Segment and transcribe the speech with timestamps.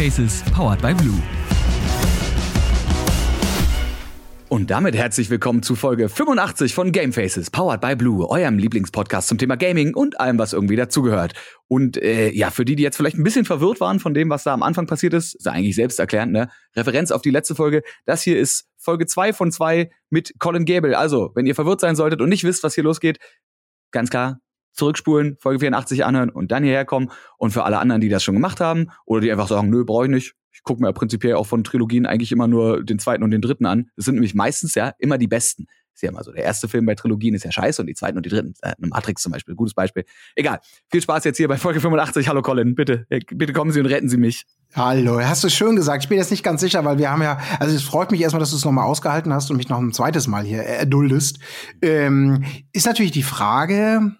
[0.00, 1.20] Gamefaces, powered by Blue.
[4.48, 9.36] Und damit herzlich willkommen zu Folge 85 von Gamefaces, powered by Blue, eurem Lieblingspodcast zum
[9.36, 11.34] Thema Gaming und allem, was irgendwie dazugehört.
[11.68, 14.44] Und äh, ja, für die, die jetzt vielleicht ein bisschen verwirrt waren von dem, was
[14.44, 16.48] da am Anfang passiert ist, ist eigentlich selbsterklärend, ne?
[16.74, 17.82] Referenz auf die letzte Folge.
[18.06, 20.96] Das hier ist Folge 2 von 2 mit Colin Gable.
[20.96, 23.18] Also, wenn ihr verwirrt sein solltet und nicht wisst, was hier losgeht,
[23.90, 24.40] ganz klar,
[24.72, 27.10] zurückspulen, Folge 84 anhören und dann hierher kommen.
[27.38, 30.04] Und für alle anderen, die das schon gemacht haben oder die einfach sagen, nö, brauche
[30.04, 33.30] ich nicht, ich gucke mir prinzipiell auch von Trilogien eigentlich immer nur den zweiten und
[33.30, 33.90] den dritten an.
[33.96, 35.66] Das sind nämlich meistens ja immer die besten.
[35.94, 36.32] Ist ja immer so.
[36.32, 38.54] Der erste Film bei Trilogien ist ja scheiße und die zweiten und die dritten.
[38.62, 40.04] Äh, Matrix zum Beispiel, gutes Beispiel.
[40.34, 40.60] Egal.
[40.90, 42.28] Viel Spaß jetzt hier bei Folge 85.
[42.28, 44.46] Hallo Colin, bitte, äh, bitte kommen Sie und retten Sie mich.
[44.74, 46.04] Hallo, hast du schön gesagt.
[46.04, 48.40] Ich bin jetzt nicht ganz sicher, weil wir haben ja, also es freut mich erstmal,
[48.40, 51.40] dass du es nochmal ausgehalten hast und mich noch ein zweites Mal hier erduldest.
[51.82, 54.12] Ähm, ist natürlich die Frage,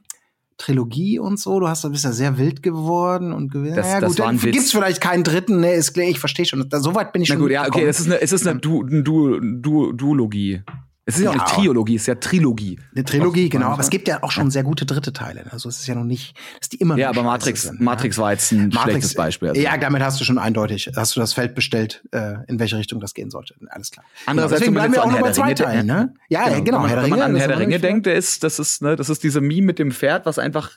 [0.60, 1.58] Trilogie und so.
[1.58, 3.76] Du hast, bist ja sehr wild geworden und gewesen.
[3.76, 4.52] Das, ja, das gut, war ein Witz.
[4.52, 6.68] gibt's vielleicht keinen dritten, ne, ist klar, ich verstehe schon.
[6.68, 7.42] Da, so weit bin ich Na schon.
[7.42, 10.62] gut, ja, okay, es ist eine, es ist eine du, du, du, Duologie.
[11.06, 11.42] Es ist ja auch Ja.
[11.42, 12.78] nicht Triologie, es ist ja Trilogie.
[12.94, 13.68] eine Trilogie, genau.
[13.70, 15.44] Aber es gibt ja auch schon sehr gute dritte Teile.
[15.50, 18.18] Also es ist ja noch nicht, dass die immer Ja, noch aber Matrix, sind, Matrix
[18.18, 19.48] war jetzt ein Matrix, schlechtes Beispiel.
[19.48, 19.60] Also.
[19.60, 23.00] Ja, damit hast du schon eindeutig, hast du das Feld bestellt, äh, in welche Richtung
[23.00, 23.54] das gehen sollte.
[23.70, 24.04] Alles klar.
[24.26, 26.14] Andererseits, man bleiben wir auch nur bei Herr zwei Teilen, ne?
[26.28, 26.82] Ja, genau.
[26.84, 29.08] Wenn man, wenn man an Herr der Ringe denkt, der ist, das ist, ne, das
[29.08, 30.72] ist diese Meme mit dem Pferd, was einfach,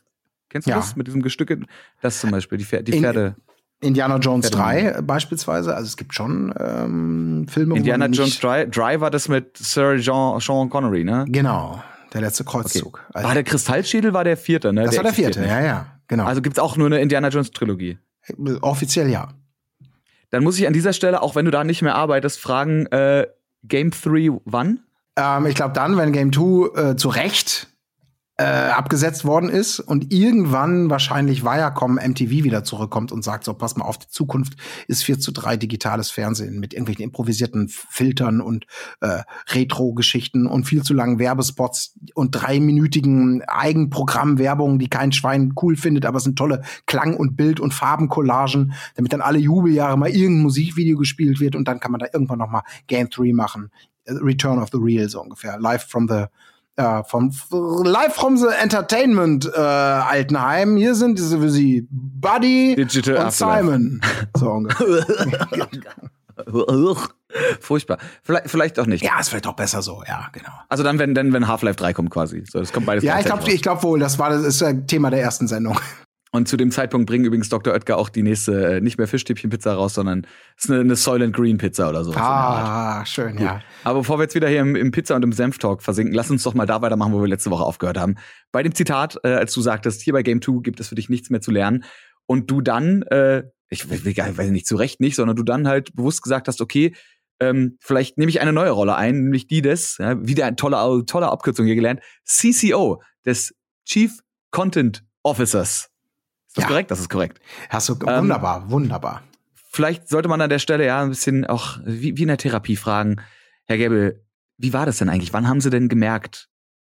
[0.50, 0.78] kennst du Ja.
[0.78, 0.96] das?
[0.96, 1.60] Mit diesem Gestücke,
[2.02, 3.36] das zum Beispiel, die, Pfer die In- Pferde.
[3.84, 5.76] Indiana Jones Pferde- 3 äh, beispielsweise.
[5.76, 9.98] Also es gibt schon ähm, Filme, Indiana Jones nicht, Dry, Dry war das mit Sir
[10.00, 11.26] Jean, Sean Connery, ne?
[11.28, 13.04] Genau, der letzte Kreuzzug.
[13.14, 14.84] Also, War der Kristallschädel war der vierte, ne?
[14.84, 16.26] das war der vierte, ja, ja, genau.
[16.26, 17.98] Also gibt's auch nur eine Indiana Jones Trilogie.
[18.62, 19.30] offiziell ja.
[20.30, 23.28] Dann muss ich an dieser Stelle, auch wenn du da nicht mehr arbeitest, fragen, äh,
[23.64, 24.80] Game 3 wann?
[25.16, 27.68] Ähm, ich glaube dann, wenn Game 2 äh, zu Recht
[28.38, 33.76] äh, abgesetzt worden ist und irgendwann wahrscheinlich Viacom MTV wieder zurückkommt und sagt, so, pass
[33.78, 34.56] mal auf, die Zukunft
[34.88, 38.66] ist 4 zu 3 digitales Fernsehen mit irgendwelchen improvisierten Filtern und
[39.02, 46.06] äh, Retro-Geschichten und viel zu langen Werbespots und dreiminütigen Eigenprogrammwerbungen, die kein Schwein cool findet,
[46.08, 50.42] aber es sind tolle Klang- und Bild- und Farbencollagen, damit dann alle Jubeljahre mal irgendein
[50.42, 53.70] Musikvideo gespielt wird und dann kann man da irgendwann noch mal Game 3 machen.
[54.06, 55.60] Äh, Return of the Real so ungefähr.
[55.60, 56.26] Live from the
[56.76, 57.32] äh, vom
[57.84, 60.78] Live from the Entertainment äh, Altenheim.
[60.78, 63.64] Hier sind diese für Sie Buddy Digital und Afterlife.
[63.64, 64.02] Simon.
[64.36, 65.06] So ungefähr.
[67.60, 67.98] Furchtbar.
[68.24, 69.04] Vielleicht, vielleicht auch nicht.
[69.04, 70.04] ja, ist vielleicht auch besser so.
[70.08, 70.52] Ja, genau.
[70.70, 72.44] Also dann, wenn, dann, wenn Half-Life 3 kommt quasi.
[72.50, 74.88] So, das kommt beides Ja, ich glaube, ich glaube wohl, das war das ist ein
[74.88, 75.78] Thema der ersten Sendung.
[76.36, 77.74] Und zu dem Zeitpunkt bringen übrigens Dr.
[77.76, 80.26] Oetker auch die nächste, äh, nicht mehr Fischstäbchen-Pizza raus, sondern
[80.58, 82.18] es ist eine, eine Soylent Green Pizza oder Art.
[82.18, 83.62] Ah, schön, ja.
[83.84, 86.42] Aber bevor wir jetzt wieder hier im, im Pizza- und im Senf-Talk versinken, lass uns
[86.42, 88.16] doch mal da weitermachen, wo wir letzte Woche aufgehört haben.
[88.52, 91.08] Bei dem Zitat, äh, als du sagtest, hier bei Game 2 gibt es für dich
[91.08, 91.84] nichts mehr zu lernen.
[92.26, 95.96] Und du dann, äh, ich nicht- weiß nicht, zu Recht nicht, sondern du dann halt
[95.96, 96.96] bewusst gesagt hast, okay,
[97.42, 101.06] ähm, vielleicht nehme ich eine neue Rolle ein, nämlich die des, ja, wieder eine tolle,
[101.06, 103.54] tolle Abkürzung hier gelernt, CCO, des
[103.86, 104.18] Chief
[104.50, 105.90] Content Officers.
[106.54, 106.68] Ist das Ja.
[106.70, 106.92] korrekt?
[106.92, 107.40] Das ist korrekt.
[107.70, 109.24] Hast du Ähm, wunderbar, wunderbar.
[109.72, 112.76] Vielleicht sollte man an der Stelle ja ein bisschen auch wie, wie in der Therapie
[112.76, 113.16] fragen,
[113.66, 114.24] Herr Gebel,
[114.60, 115.34] wie war das denn eigentlich?
[115.34, 116.50] Wann haben Sie denn gemerkt,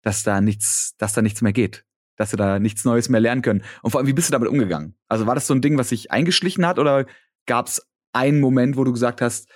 [0.03, 1.85] dass da nichts, dass da nichts mehr geht?
[2.17, 3.63] Dass Sie da nichts Neues mehr lernen können?
[3.81, 4.95] Und vor allem, wie bist du damit umgegangen?
[5.07, 7.07] Also war das so ein Ding, was sich eingeschlichen hat oder
[7.47, 7.81] gab es
[8.13, 9.49] einen Moment, wo du gesagt hast,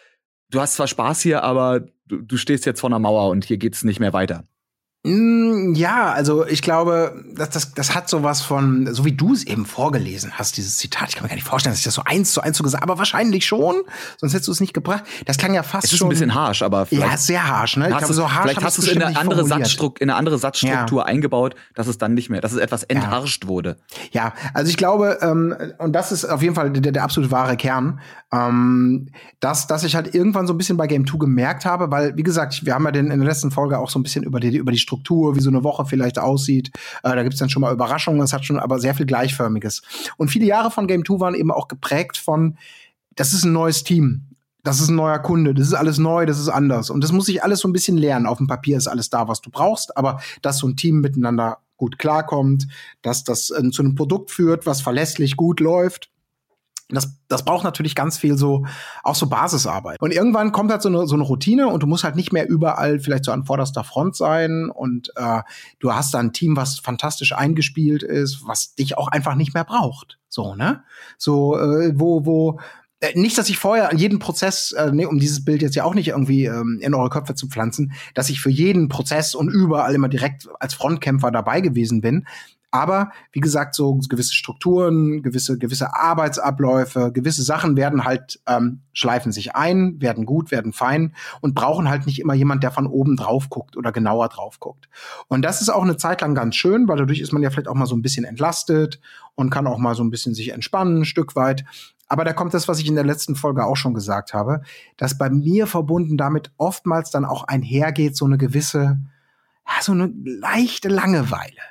[0.49, 3.57] du hast zwar Spaß hier, aber du, du stehst jetzt vor einer Mauer und hier
[3.57, 4.45] geht's nicht mehr weiter?
[5.03, 9.43] Mm, Ja, also ich glaube, das, das, das hat sowas von, so wie du es
[9.45, 11.09] eben vorgelesen hast, dieses Zitat.
[11.09, 12.83] Ich kann mir gar nicht vorstellen, dass ich das so eins zu eins so gesagt
[12.83, 13.81] aber wahrscheinlich schon,
[14.17, 15.03] sonst hättest du es nicht gebracht.
[15.25, 16.07] Das klang ja fast Es ist schon.
[16.07, 17.89] ein bisschen harsch, aber vielleicht ja, sehr harsch, ne?
[17.89, 19.43] Ich glaube, so harsch vielleicht hast du es in eine andere.
[19.43, 23.47] Satzstruk in eine andere Satzstruktur eingebaut, dass es dann nicht mehr, dass es etwas entharscht
[23.47, 23.77] wurde.
[24.11, 27.57] Ja, also ich glaube, ähm, und das ist auf jeden Fall der, der absolut wahre
[27.57, 27.99] Kern,
[28.31, 29.07] ähm,
[29.39, 32.23] dass, dass ich halt irgendwann so ein bisschen bei Game 2 gemerkt habe, weil, wie
[32.23, 34.55] gesagt, wir haben ja den, in der letzten Folge auch so ein bisschen über die,
[34.55, 36.71] über die Struktur, wie so eine Woche vielleicht aussieht.
[37.03, 39.81] Äh, da gibt's dann schon mal Überraschungen, es hat schon aber sehr viel Gleichförmiges.
[40.17, 42.57] Und viele Jahre von Game 2 waren eben auch geprägt von,
[43.15, 44.23] das ist ein neues Team.
[44.63, 46.91] Das ist ein neuer Kunde, das ist alles neu, das ist anders.
[46.91, 48.27] Und das muss ich alles so ein bisschen lernen.
[48.27, 51.57] Auf dem Papier ist alles da, was du brauchst, aber dass so ein Team miteinander
[51.77, 52.67] gut klarkommt,
[53.01, 56.10] dass das äh, zu einem Produkt führt, was verlässlich gut läuft.
[56.95, 58.65] Das, das braucht natürlich ganz viel so,
[59.03, 60.01] auch so Basisarbeit.
[60.01, 62.47] Und irgendwann kommt halt so eine, so eine Routine und du musst halt nicht mehr
[62.47, 65.41] überall vielleicht so an vorderster Front sein und äh,
[65.79, 69.63] du hast da ein Team, was fantastisch eingespielt ist, was dich auch einfach nicht mehr
[69.63, 70.19] braucht.
[70.27, 70.83] So, ne?
[71.17, 72.59] So, äh, wo, wo,
[73.01, 75.83] äh, nicht, dass ich vorher an jeden Prozess, äh, nee, um dieses Bild jetzt ja
[75.83, 79.49] auch nicht irgendwie ähm, in eure Köpfe zu pflanzen, dass ich für jeden Prozess und
[79.49, 82.25] überall immer direkt als Frontkämpfer dabei gewesen bin.
[82.71, 89.33] Aber wie gesagt, so gewisse Strukturen, gewisse, gewisse Arbeitsabläufe, gewisse Sachen werden halt, ähm, schleifen
[89.33, 93.17] sich ein, werden gut, werden fein und brauchen halt nicht immer jemand, der von oben
[93.17, 94.87] drauf guckt oder genauer drauf guckt.
[95.27, 97.67] Und das ist auch eine Zeit lang ganz schön, weil dadurch ist man ja vielleicht
[97.67, 99.01] auch mal so ein bisschen entlastet
[99.35, 101.65] und kann auch mal so ein bisschen sich entspannen, ein Stück weit.
[102.07, 104.61] Aber da kommt das, was ich in der letzten Folge auch schon gesagt habe,
[104.95, 108.99] dass bei mir verbunden damit oftmals dann auch einhergeht so eine gewisse,
[109.67, 111.61] ja, so eine leichte Langeweile.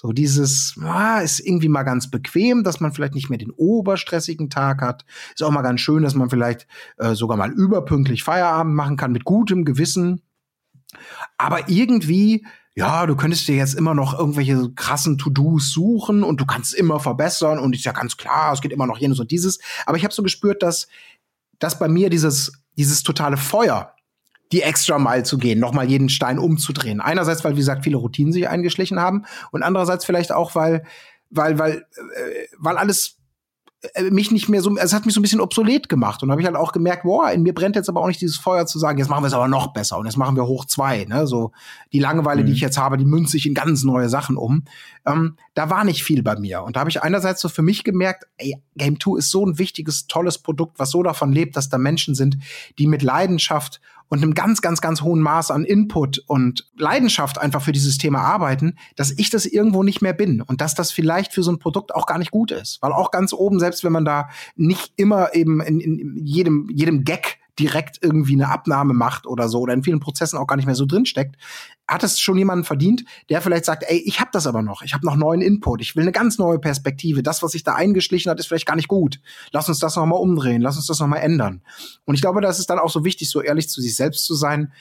[0.00, 4.48] So dieses, ah, ist irgendwie mal ganz bequem, dass man vielleicht nicht mehr den oberstressigen
[4.48, 5.04] Tag hat.
[5.34, 6.66] Ist auch mal ganz schön, dass man vielleicht
[6.96, 10.22] äh, sogar mal überpünktlich Feierabend machen kann mit gutem Gewissen.
[11.36, 16.46] Aber irgendwie ja, du könntest dir jetzt immer noch irgendwelche krassen To-Dos suchen und du
[16.46, 19.58] kannst immer verbessern und ist ja ganz klar, es geht immer noch jenes und dieses.
[19.84, 20.88] Aber ich habe so gespürt, dass,
[21.58, 23.94] dass bei mir dieses, dieses totale Feuer,
[24.52, 27.00] die extra Mal zu gehen, nochmal jeden Stein umzudrehen.
[27.00, 30.84] Einerseits, weil, wie gesagt, viele Routinen sich eingeschlichen haben und andererseits vielleicht auch, weil,
[31.30, 33.20] weil, weil, äh, weil alles
[33.94, 36.22] äh, mich nicht mehr so, es hat mich so ein bisschen obsolet gemacht.
[36.22, 38.36] Und habe ich halt auch gemerkt, boah, in mir brennt jetzt aber auch nicht dieses
[38.36, 40.66] Feuer zu sagen, jetzt machen wir es aber noch besser und jetzt machen wir hoch
[40.66, 41.04] zwei.
[41.04, 41.26] Ne?
[41.26, 41.52] So
[41.92, 42.46] die Langeweile, mhm.
[42.46, 44.64] die ich jetzt habe, die münzt sich in ganz neue Sachen um.
[45.06, 46.62] Ähm, da war nicht viel bei mir.
[46.62, 49.58] Und da habe ich einerseits so für mich gemerkt, ey, Game 2 ist so ein
[49.58, 52.36] wichtiges, tolles Produkt, was so davon lebt, dass da Menschen sind,
[52.78, 53.80] die mit Leidenschaft
[54.10, 58.20] und einem ganz, ganz, ganz hohen Maß an Input und Leidenschaft einfach für dieses Thema
[58.20, 61.58] arbeiten, dass ich das irgendwo nicht mehr bin und dass das vielleicht für so ein
[61.58, 62.82] Produkt auch gar nicht gut ist.
[62.82, 67.04] Weil auch ganz oben, selbst wenn man da nicht immer eben in, in jedem, jedem
[67.04, 70.64] Gag direkt irgendwie eine Abnahme macht oder so oder in vielen Prozessen auch gar nicht
[70.64, 71.36] mehr so drin steckt,
[71.86, 74.94] hat es schon jemanden verdient, der vielleicht sagt, ey, ich habe das aber noch, ich
[74.94, 77.22] habe noch neuen Input, ich will eine ganz neue Perspektive.
[77.22, 79.20] Das, was sich da eingeschlichen hat, ist vielleicht gar nicht gut.
[79.52, 81.62] Lass uns das noch mal umdrehen, lass uns das noch mal ändern.
[82.06, 84.34] Und ich glaube, das ist dann auch so wichtig, so ehrlich zu sich selbst zu
[84.34, 84.72] sein,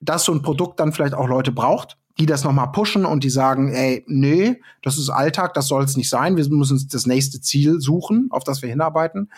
[0.00, 3.22] dass so ein Produkt dann vielleicht auch Leute braucht, die das noch mal pushen und
[3.22, 6.36] die sagen, ey, nee, das ist Alltag, das soll es nicht sein.
[6.36, 9.30] Wir müssen uns das nächste Ziel suchen, auf das wir hinarbeiten.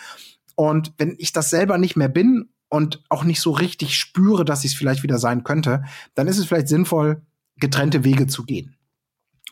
[0.55, 4.65] Und wenn ich das selber nicht mehr bin und auch nicht so richtig spüre, dass
[4.65, 5.85] ich es vielleicht wieder sein könnte,
[6.15, 7.23] dann ist es vielleicht sinnvoll,
[7.57, 8.77] getrennte Wege zu gehen.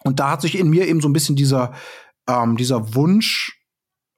[0.02, 1.72] Und da hat sich in mir eben so ein bisschen dieser,
[2.28, 3.60] ähm, dieser Wunsch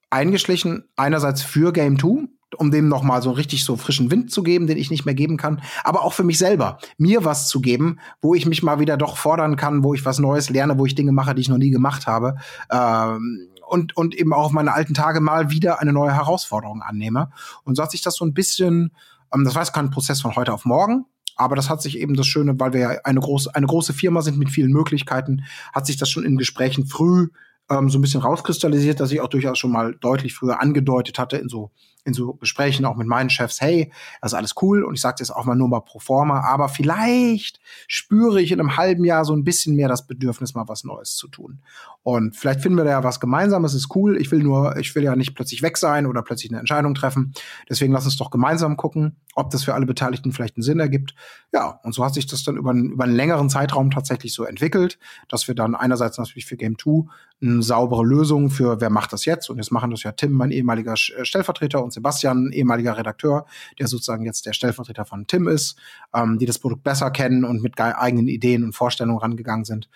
[0.09, 4.43] eingeschlichen, einerseits für Game 2, um dem noch mal so richtig so frischen Wind zu
[4.43, 7.61] geben, den ich nicht mehr geben kann, aber auch für mich selber, mir was zu
[7.61, 10.85] geben, wo ich mich mal wieder doch fordern kann, wo ich was Neues lerne, wo
[10.85, 12.37] ich Dinge mache, die ich noch nie gemacht habe.
[12.71, 17.31] Ähm, und, und eben auch auf meine alten Tage mal wieder eine neue Herausforderung annehme.
[17.63, 18.91] Und so hat sich das so ein bisschen,
[19.33, 21.05] ähm, das war jetzt kein Prozess von heute auf morgen,
[21.35, 24.21] aber das hat sich eben das Schöne, weil wir ja eine große, eine große Firma
[24.21, 25.43] sind mit vielen Möglichkeiten,
[25.73, 27.29] hat sich das schon in Gesprächen früh
[27.69, 31.37] ähm, so ein bisschen rauskristallisiert, dass ich auch durchaus schon mal deutlich früher angedeutet hatte
[31.37, 31.71] in so
[32.09, 33.91] in so Gesprächen auch mit meinen Chefs, hey,
[34.21, 36.67] das ist alles cool und ich sage jetzt auch mal nur mal pro forma, aber
[36.69, 40.83] vielleicht spüre ich in einem halben Jahr so ein bisschen mehr das Bedürfnis, mal was
[40.83, 41.61] Neues zu tun.
[42.03, 44.17] Und vielleicht finden wir da ja was Gemeinsames, ist cool.
[44.19, 47.33] Ich will nur, ich will ja nicht plötzlich weg sein oder plötzlich eine Entscheidung treffen.
[47.69, 51.13] Deswegen lass uns doch gemeinsam gucken, ob das für alle Beteiligten vielleicht einen Sinn ergibt.
[51.53, 54.97] Ja, und so hat sich das dann über, über einen längeren Zeitraum tatsächlich so entwickelt,
[55.27, 57.07] dass wir dann einerseits natürlich für Game 2
[57.41, 59.49] eine saubere Lösung für, wer macht das jetzt?
[59.49, 63.45] Und jetzt machen das ja Tim, mein ehemaliger äh, Stellvertreter und Sebastian, ehemaliger Redakteur,
[63.77, 65.77] der sozusagen jetzt der Stellvertreter von Tim ist,
[66.13, 69.89] ähm, die das Produkt besser kennen und mit eigenen Ideen und Vorstellungen rangegangen sind.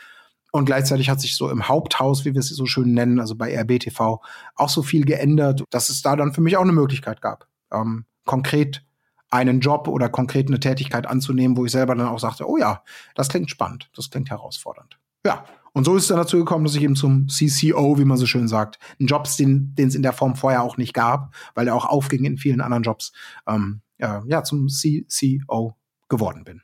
[0.51, 3.57] Und gleichzeitig hat sich so im Haupthaus, wie wir es so schön nennen, also bei
[3.59, 4.19] RBTV,
[4.55, 8.05] auch so viel geändert, dass es da dann für mich auch eine Möglichkeit gab, ähm,
[8.25, 8.85] konkret
[9.31, 12.83] einen Job oder konkret eine Tätigkeit anzunehmen, wo ich selber dann auch sagte, oh ja,
[13.15, 14.99] das klingt spannend, das klingt herausfordernd.
[15.25, 15.43] Ja,
[15.73, 18.27] und so ist es dann dazu gekommen, dass ich eben zum CCO, wie man so
[18.27, 21.75] schön sagt, einen Jobs, den es in der Form vorher auch nicht gab, weil er
[21.75, 23.11] auch aufging in vielen anderen Jobs,
[23.47, 25.75] ähm, ja, ja, zum CCO
[26.09, 26.61] geworden bin.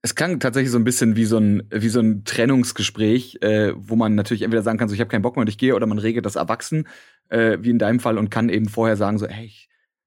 [0.00, 3.96] Es klang tatsächlich so ein bisschen wie so ein, wie so ein Trennungsgespräch, äh, wo
[3.96, 5.86] man natürlich entweder sagen kann, so ich habe keinen Bock mehr und ich gehe, oder
[5.86, 6.86] man regelt das erwachsen,
[7.28, 9.52] äh, wie in deinem Fall, und kann eben vorher sagen, so, hey,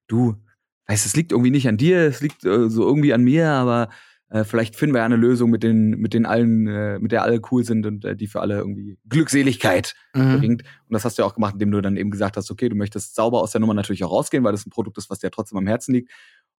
[0.08, 0.36] du,
[0.88, 3.90] weißt, es liegt irgendwie nicht an dir, es liegt äh, so irgendwie an mir, aber
[4.32, 7.22] äh, vielleicht finden wir ja eine Lösung, mit den, mit den allen, äh, mit der
[7.22, 10.38] alle cool sind und äh, die für alle irgendwie Glückseligkeit mhm.
[10.38, 10.62] bringt.
[10.62, 12.74] Und das hast du ja auch gemacht, indem du dann eben gesagt hast, okay, du
[12.74, 15.30] möchtest sauber aus der Nummer natürlich auch rausgehen, weil das ein Produkt ist, was dir
[15.30, 16.10] trotzdem am Herzen liegt.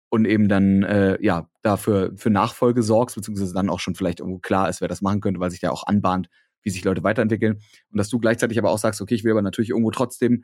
[0.09, 4.37] Und eben dann, äh, ja, dafür für Nachfolge sorgst, beziehungsweise dann auch schon vielleicht irgendwo
[4.37, 6.29] klar ist, wer das machen könnte, weil sich ja auch anbahnt,
[6.61, 7.55] wie sich Leute weiterentwickeln.
[7.89, 10.43] Und dass du gleichzeitig aber auch sagst, okay, ich will aber natürlich irgendwo trotzdem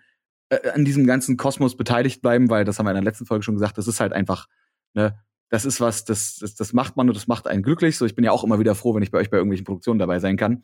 [0.50, 3.44] äh, an diesem ganzen Kosmos beteiligt bleiben, weil das haben wir in der letzten Folge
[3.44, 4.48] schon gesagt, das ist halt einfach,
[4.96, 5.20] ne,
[5.50, 7.98] das ist was, das, das, das macht man und das macht einen glücklich.
[7.98, 10.00] So, ich bin ja auch immer wieder froh, wenn ich bei euch bei irgendwelchen Produktionen
[10.00, 10.62] dabei sein kann.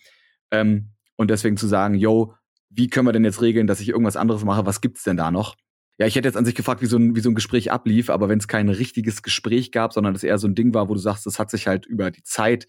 [0.52, 2.34] Ähm, und deswegen zu sagen, yo,
[2.70, 4.66] wie können wir denn jetzt regeln, dass ich irgendwas anderes mache?
[4.66, 5.56] Was gibt's denn da noch?
[5.98, 8.10] Ja, ich hätte jetzt an sich gefragt, wie so ein, wie so ein Gespräch ablief,
[8.10, 10.94] aber wenn es kein richtiges Gespräch gab, sondern es eher so ein Ding war, wo
[10.94, 12.68] du sagst, das hat sich halt über die Zeit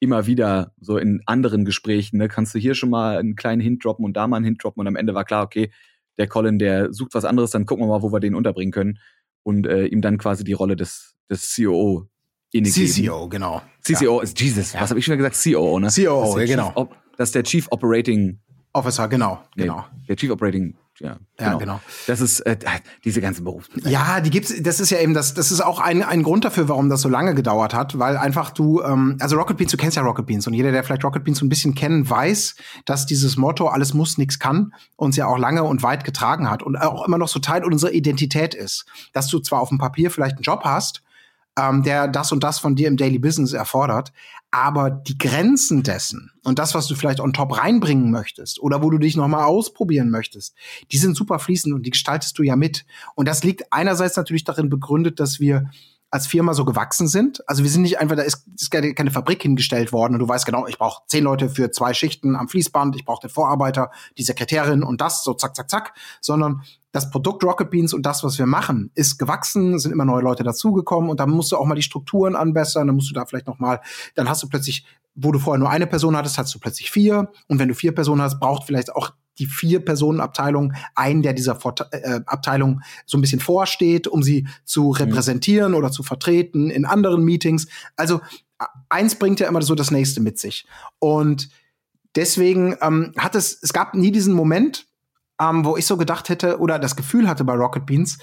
[0.00, 3.84] immer wieder so in anderen Gesprächen, ne, kannst du hier schon mal einen kleinen Hint
[3.84, 5.72] droppen und da mal einen Hint droppen und am Ende war klar, okay,
[6.18, 9.00] der Colin, der sucht was anderes, dann gucken wir mal, wo wir den unterbringen können
[9.48, 12.06] und äh, ihm dann quasi die Rolle des, des COO
[12.52, 13.62] inne CCO, genau.
[13.82, 14.22] CCO ja.
[14.22, 14.82] ist Jesus, ja.
[14.82, 15.42] was habe ich schon gesagt?
[15.42, 15.88] COO, ne?
[15.88, 16.90] COO, ja, genau.
[17.16, 18.38] das ist der Chief Operating
[18.74, 19.86] Officer, genau, genau.
[20.06, 21.50] der Chief Operating ja, genau.
[21.50, 21.80] Ja, genau.
[22.06, 22.56] Das ist äh,
[23.04, 23.92] diese ganzen Berufsbezeichnungen.
[23.92, 24.52] Ja, die gibt's.
[24.62, 25.34] Das ist ja eben das.
[25.34, 28.50] Das ist auch ein, ein Grund dafür, warum das so lange gedauert hat, weil einfach
[28.50, 31.22] du, ähm, also Rocket Beans, du kennst ja Rocket Beans und jeder, der vielleicht Rocket
[31.22, 35.26] Beans so ein bisschen kennt, weiß, dass dieses Motto "Alles muss, nichts kann" uns ja
[35.26, 38.86] auch lange und weit getragen hat und auch immer noch so Teil unserer Identität ist,
[39.12, 41.02] dass du zwar auf dem Papier vielleicht einen Job hast,
[41.58, 44.12] ähm, der das und das von dir im Daily Business erfordert.
[44.50, 48.88] Aber die Grenzen dessen und das, was du vielleicht on top reinbringen möchtest oder wo
[48.88, 50.54] du dich noch mal ausprobieren möchtest,
[50.90, 52.86] die sind super fließend und die gestaltest du ja mit.
[53.14, 55.70] Und das liegt einerseits natürlich darin begründet, dass wir
[56.10, 57.46] als Firma so gewachsen sind.
[57.46, 60.46] Also wir sind nicht einfach, da ist, ist keine Fabrik hingestellt worden und du weißt
[60.46, 64.22] genau, ich brauche zehn Leute für zwei Schichten am Fließband, ich brauche den Vorarbeiter, die
[64.22, 66.62] Sekretärin und das, so zack, zack, zack, sondern
[66.92, 70.44] das Produkt Rocket Beans und das, was wir machen, ist gewachsen, sind immer neue Leute
[70.44, 73.46] dazugekommen und dann musst du auch mal die Strukturen anbessern, dann musst du da vielleicht
[73.46, 73.80] noch mal,
[74.14, 77.30] dann hast du plötzlich, wo du vorher nur eine Person hattest, hast du plötzlich vier
[77.48, 81.32] und wenn du vier Personen hast, braucht vielleicht auch die vier Personen Abteilung einen, der
[81.32, 84.92] dieser Vor äh, Abteilung so ein bisschen vorsteht, um sie zu mhm.
[84.92, 85.78] repräsentieren mhm.
[85.78, 87.66] oder zu vertreten in anderen Meetings.
[87.96, 88.20] Also
[88.88, 90.66] eins bringt ja immer so das nächste mit sich
[90.98, 91.48] und
[92.16, 94.88] deswegen ähm, hat es es gab nie diesen Moment
[95.40, 98.18] ähm, wo ich so gedacht hätte oder das Gefühl hatte bei Rocket Beans,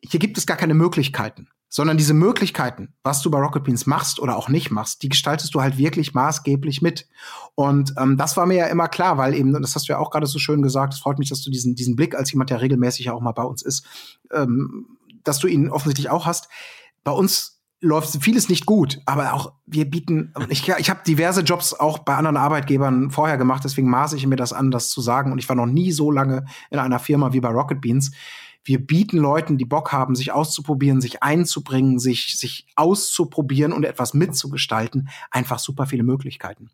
[0.00, 4.20] hier gibt es gar keine Möglichkeiten, sondern diese Möglichkeiten, was du bei Rocket Beans machst
[4.20, 7.08] oder auch nicht machst, die gestaltest du halt wirklich maßgeblich mit.
[7.54, 10.10] Und ähm, das war mir ja immer klar, weil eben, das hast du ja auch
[10.10, 12.60] gerade so schön gesagt, es freut mich, dass du diesen, diesen Blick als jemand, der
[12.60, 13.86] regelmäßig auch mal bei uns ist,
[14.32, 16.50] ähm, dass du ihn offensichtlich auch hast.
[17.04, 21.72] Bei uns läuft vieles nicht gut, aber auch wir bieten, ich, ich habe diverse Jobs
[21.72, 25.32] auch bei anderen Arbeitgebern vorher gemacht, deswegen maße ich mir das an, das zu sagen.
[25.32, 28.10] Und ich war noch nie so lange in einer Firma wie bei Rocket Beans.
[28.64, 34.14] Wir bieten Leuten, die Bock haben, sich auszuprobieren, sich einzubringen, sich, sich auszuprobieren und etwas
[34.14, 36.70] mitzugestalten, einfach super viele Möglichkeiten.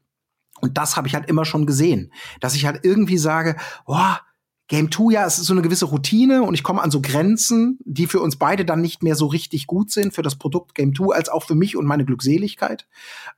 [0.61, 4.21] Und das habe ich halt immer schon gesehen, dass ich halt irgendwie sage, boah,
[4.69, 7.79] Game 2, ja, es ist so eine gewisse Routine und ich komme an so Grenzen,
[7.85, 10.95] die für uns beide dann nicht mehr so richtig gut sind, für das Produkt Game
[10.95, 12.87] 2, als auch für mich und meine Glückseligkeit.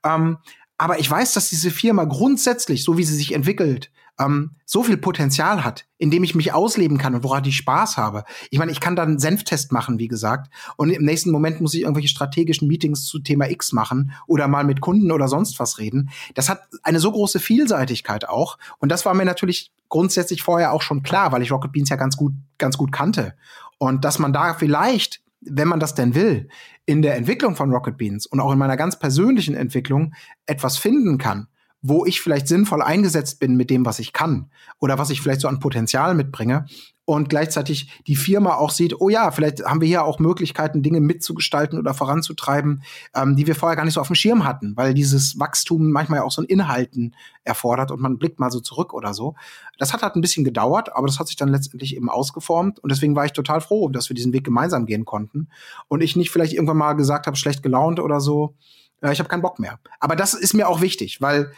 [0.05, 0.39] Ähm,
[0.77, 4.97] aber ich weiß, dass diese Firma grundsätzlich, so wie sie sich entwickelt, ähm, so viel
[4.97, 8.25] Potenzial hat, in dem ich mich ausleben kann und woran ich Spaß habe.
[8.51, 11.75] Ich meine, ich kann dann einen Senftest machen, wie gesagt, und im nächsten Moment muss
[11.75, 15.79] ich irgendwelche strategischen Meetings zu Thema X machen oder mal mit Kunden oder sonst was
[15.79, 16.11] reden.
[16.35, 18.59] Das hat eine so große Vielseitigkeit auch.
[18.79, 21.97] Und das war mir natürlich grundsätzlich vorher auch schon klar, weil ich Rocket Beans ja
[21.97, 23.35] ganz gut, ganz gut kannte.
[23.79, 26.49] Und dass man da vielleicht wenn man das denn will,
[26.85, 30.13] in der Entwicklung von Rocket Beans und auch in meiner ganz persönlichen Entwicklung
[30.45, 31.49] etwas finden kann,
[31.83, 35.41] wo ich vielleicht sinnvoll eingesetzt bin mit dem, was ich kann oder was ich vielleicht
[35.41, 36.67] so an Potenzial mitbringe
[37.07, 41.01] und gleichzeitig die Firma auch sieht, oh ja, vielleicht haben wir hier auch Möglichkeiten, Dinge
[41.01, 42.83] mitzugestalten oder voranzutreiben,
[43.17, 46.21] ähm, die wir vorher gar nicht so auf dem Schirm hatten, weil dieses Wachstum manchmal
[46.21, 49.35] auch so ein Inhalten erfordert und man blickt mal so zurück oder so.
[49.79, 52.93] Das hat halt ein bisschen gedauert, aber das hat sich dann letztendlich eben ausgeformt und
[52.93, 55.49] deswegen war ich total froh, dass wir diesen Weg gemeinsam gehen konnten
[55.89, 58.55] und ich nicht vielleicht irgendwann mal gesagt habe, schlecht gelaunt oder so,
[59.03, 59.81] äh, ich habe keinen Bock mehr.
[59.99, 61.53] Aber das ist mir auch wichtig, weil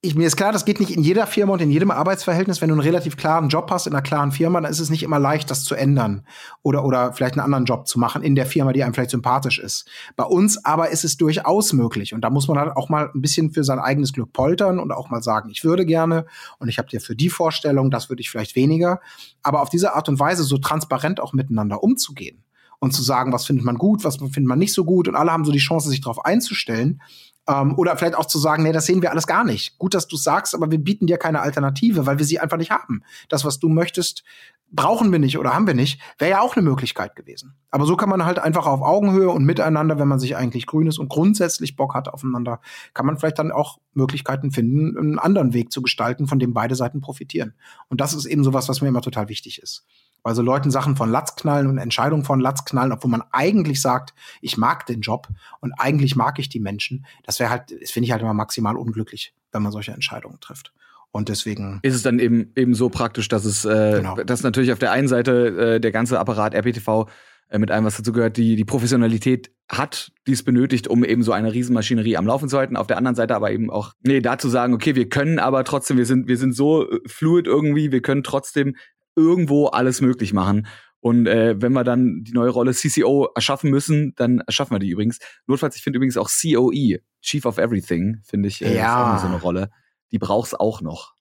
[0.00, 2.60] ich, mir ist klar, das geht nicht in jeder Firma und in jedem Arbeitsverhältnis.
[2.60, 5.02] Wenn du einen relativ klaren Job hast in einer klaren Firma, dann ist es nicht
[5.02, 6.24] immer leicht, das zu ändern
[6.62, 9.58] oder, oder vielleicht einen anderen Job zu machen in der Firma, die einem vielleicht sympathisch
[9.58, 9.88] ist.
[10.14, 13.20] Bei uns aber ist es durchaus möglich und da muss man halt auch mal ein
[13.20, 16.26] bisschen für sein eigenes Glück poltern und auch mal sagen, ich würde gerne
[16.60, 19.00] und ich habe dir für die Vorstellung, das würde ich vielleicht weniger.
[19.42, 22.44] Aber auf diese Art und Weise so transparent auch miteinander umzugehen
[22.80, 25.32] und zu sagen, was findet man gut, was findet man nicht so gut und alle
[25.32, 27.00] haben so die Chance, sich darauf einzustellen
[27.48, 29.78] ähm, oder vielleicht auch zu sagen, nee, das sehen wir alles gar nicht.
[29.78, 32.70] Gut, dass du sagst, aber wir bieten dir keine Alternative, weil wir sie einfach nicht
[32.70, 33.02] haben.
[33.28, 34.22] Das, was du möchtest,
[34.70, 37.54] brauchen wir nicht oder haben wir nicht, wäre ja auch eine Möglichkeit gewesen.
[37.70, 40.86] Aber so kann man halt einfach auf Augenhöhe und miteinander, wenn man sich eigentlich grün
[40.86, 42.60] ist und grundsätzlich Bock hat aufeinander,
[42.92, 46.74] kann man vielleicht dann auch Möglichkeiten finden, einen anderen Weg zu gestalten, von dem beide
[46.74, 47.54] Seiten profitieren.
[47.88, 49.86] Und das ist eben sowas, was mir immer total wichtig ist.
[50.22, 53.80] Weil so Leuten Sachen von Latz knallen und Entscheidungen von Latz knallen, obwohl man eigentlich
[53.80, 55.28] sagt, ich mag den Job
[55.60, 58.76] und eigentlich mag ich die Menschen, das wäre halt, das finde ich halt immer maximal
[58.76, 60.72] unglücklich, wenn man solche Entscheidungen trifft.
[61.10, 64.16] Und deswegen ist es dann eben eben so praktisch, dass es, äh, genau.
[64.16, 67.08] dass natürlich auf der einen Seite äh, der ganze Apparat RPTV
[67.48, 71.22] äh, mit allem, was dazu gehört, die die Professionalität hat, die es benötigt, um eben
[71.22, 72.76] so eine Riesenmaschinerie am Laufen zu halten.
[72.76, 75.96] Auf der anderen Seite aber eben auch, nee, dazu sagen, okay, wir können aber trotzdem,
[75.96, 78.76] wir sind, wir sind so fluid irgendwie, wir können trotzdem
[79.18, 80.66] irgendwo alles möglich machen.
[81.00, 84.90] Und äh, wenn wir dann die neue Rolle CCO erschaffen müssen, dann erschaffen wir die
[84.90, 85.18] übrigens.
[85.46, 89.14] Notfalls, ich finde übrigens auch COE, Chief of Everything, finde ich, äh, ja.
[89.14, 89.70] ist auch so eine Rolle.
[90.10, 91.14] Die braucht's auch noch.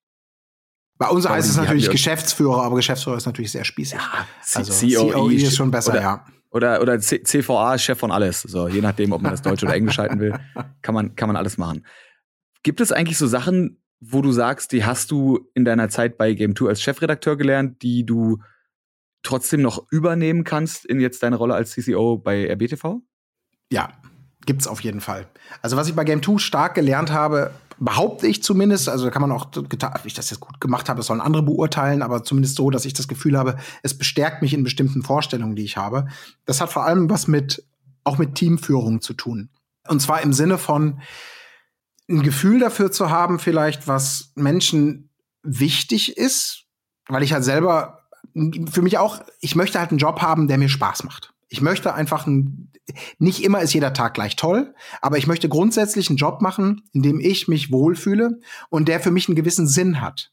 [0.97, 3.99] Bei uns heißt es natürlich Geschäftsführer, aber Geschäftsführer ist natürlich sehr spießig.
[3.99, 6.25] Ja, also COE, COE ist schon besser, oder, ja.
[6.49, 8.41] Oder, oder CVA, Chef von alles.
[8.41, 10.33] So, je nachdem, ob man das Deutsch oder Englisch halten will,
[10.81, 11.85] kann man, kann man alles machen.
[12.63, 16.33] Gibt es eigentlich so Sachen, wo du sagst, die hast du in deiner Zeit bei
[16.33, 18.39] Game 2 als Chefredakteur gelernt, die du
[19.23, 23.01] trotzdem noch übernehmen kannst in jetzt deine Rolle als CCO bei RBTV?
[23.71, 23.89] Ja,
[24.45, 25.27] gibt's auf jeden Fall.
[25.61, 29.31] Also was ich bei Game 2 stark gelernt habe, behaupte ich zumindest, also kann man
[29.31, 32.85] auch, ob ich das jetzt gut gemacht habe, sollen andere beurteilen, aber zumindest so, dass
[32.85, 36.07] ich das Gefühl habe, es bestärkt mich in bestimmten Vorstellungen, die ich habe.
[36.45, 37.63] Das hat vor allem was mit,
[38.03, 39.49] auch mit Teamführung zu tun.
[39.87, 41.01] Und zwar im Sinne von,
[42.09, 45.09] ein Gefühl dafür zu haben, vielleicht, was Menschen
[45.43, 46.65] wichtig ist,
[47.07, 48.03] weil ich halt selber,
[48.71, 51.33] für mich auch, ich möchte halt einen Job haben, der mir Spaß macht.
[51.49, 52.71] Ich möchte einfach ein,
[53.19, 57.01] nicht immer ist jeder Tag gleich toll, aber ich möchte grundsätzlich einen Job machen, in
[57.01, 60.31] dem ich mich wohlfühle und der für mich einen gewissen Sinn hat.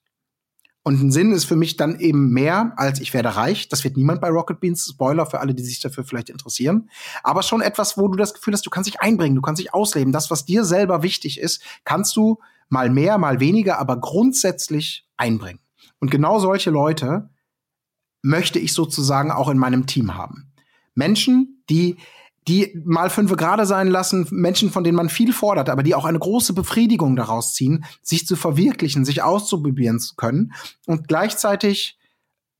[0.86, 3.68] Und ein Sinn ist für mich dann eben mehr als ich werde reich.
[3.70, 4.86] Das wird niemand bei Rocket Beans.
[4.86, 6.90] Spoiler für alle, die sich dafür vielleicht interessieren.
[7.22, 9.72] Aber schon etwas, wo du das Gefühl hast, du kannst dich einbringen, du kannst dich
[9.72, 10.12] ausleben.
[10.12, 12.38] Das, was dir selber wichtig ist, kannst du
[12.68, 15.60] mal mehr, mal weniger, aber grundsätzlich einbringen.
[16.00, 17.30] Und genau solche Leute
[18.20, 20.52] möchte ich sozusagen auch in meinem Team haben.
[20.94, 21.96] Menschen, die
[22.48, 26.04] die mal fünf gerade sein lassen, Menschen, von denen man viel fordert, aber die auch
[26.04, 30.52] eine große Befriedigung daraus ziehen, sich zu verwirklichen, sich auszuprobieren zu können.
[30.86, 31.98] Und gleichzeitig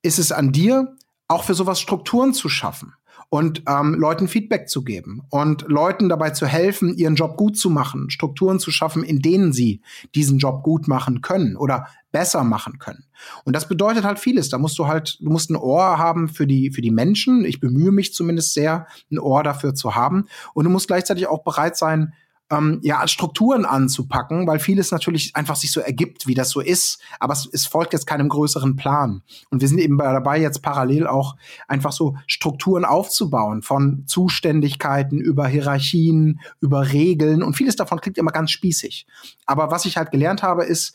[0.03, 0.97] ist es an dir,
[1.29, 2.95] auch für sowas Strukturen zu schaffen
[3.29, 7.71] und ähm, Leuten Feedback zu geben und Leuten dabei zu helfen, ihren Job gut zu
[7.71, 9.81] machen, Strukturen zu schaffen, in denen sie
[10.15, 13.07] diesen Job gut machen können oder besser machen können.
[13.45, 14.49] Und das bedeutet halt vieles.
[14.49, 17.45] Da musst du halt, du musst ein Ohr haben für die, für die Menschen.
[17.45, 20.29] Ich bemühe mich zumindest sehr, ein Ohr dafür zu haben.
[20.55, 22.15] Und du musst gleichzeitig auch bereit sein,
[22.51, 27.01] ähm, ja, Strukturen anzupacken, weil vieles natürlich einfach sich so ergibt, wie das so ist.
[27.19, 29.23] Aber es, es folgt jetzt keinem größeren Plan.
[29.51, 31.35] Und wir sind eben dabei, jetzt parallel auch
[31.67, 37.43] einfach so Strukturen aufzubauen von Zuständigkeiten über Hierarchien, über Regeln.
[37.43, 39.05] Und vieles davon klingt immer ganz spießig.
[39.47, 40.95] Aber was ich halt gelernt habe, ist,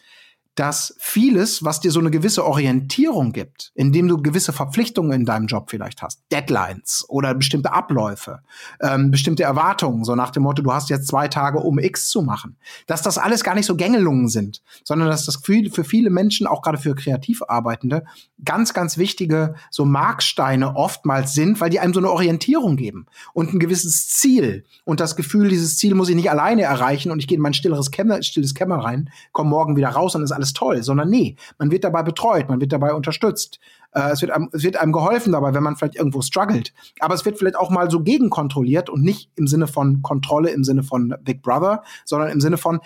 [0.59, 5.47] dass vieles, was dir so eine gewisse Orientierung gibt, indem du gewisse Verpflichtungen in deinem
[5.47, 8.41] Job vielleicht hast, Deadlines oder bestimmte Abläufe,
[8.81, 12.21] ähm, bestimmte Erwartungen, so nach dem Motto, du hast jetzt zwei Tage, um X zu
[12.21, 16.09] machen, dass das alles gar nicht so Gängelungen sind, sondern dass das für, für viele
[16.09, 18.03] Menschen, auch gerade für kreativ Arbeitende,
[18.43, 23.53] ganz, ganz wichtige so Marksteine oftmals sind, weil die einem so eine Orientierung geben und
[23.53, 24.65] ein gewisses Ziel.
[24.83, 27.53] Und das Gefühl, dieses Ziel muss ich nicht alleine erreichen und ich gehe in mein
[27.53, 31.09] stilleres Kämmer, stilles Kämmer rein, komme morgen wieder raus und ist alles alles toll, sondern
[31.09, 33.59] nee, man wird dabei betreut, man wird dabei unterstützt.
[33.91, 36.73] Äh, es, wird einem, es wird einem geholfen dabei, wenn man vielleicht irgendwo struggelt.
[36.99, 40.63] Aber es wird vielleicht auch mal so gegenkontrolliert und nicht im Sinne von Kontrolle, im
[40.63, 42.79] Sinne von Big Brother, sondern im Sinne von,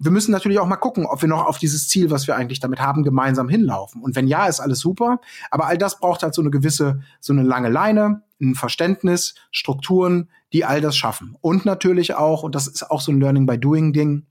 [0.00, 2.60] wir müssen natürlich auch mal gucken, ob wir noch auf dieses Ziel, was wir eigentlich
[2.60, 4.00] damit haben, gemeinsam hinlaufen.
[4.00, 5.20] Und wenn ja, ist alles super.
[5.50, 10.28] Aber all das braucht halt so eine gewisse, so eine lange Leine, ein Verständnis, Strukturen,
[10.52, 11.36] die all das schaffen.
[11.40, 14.26] Und natürlich auch, und das ist auch so ein Learning by Doing Ding,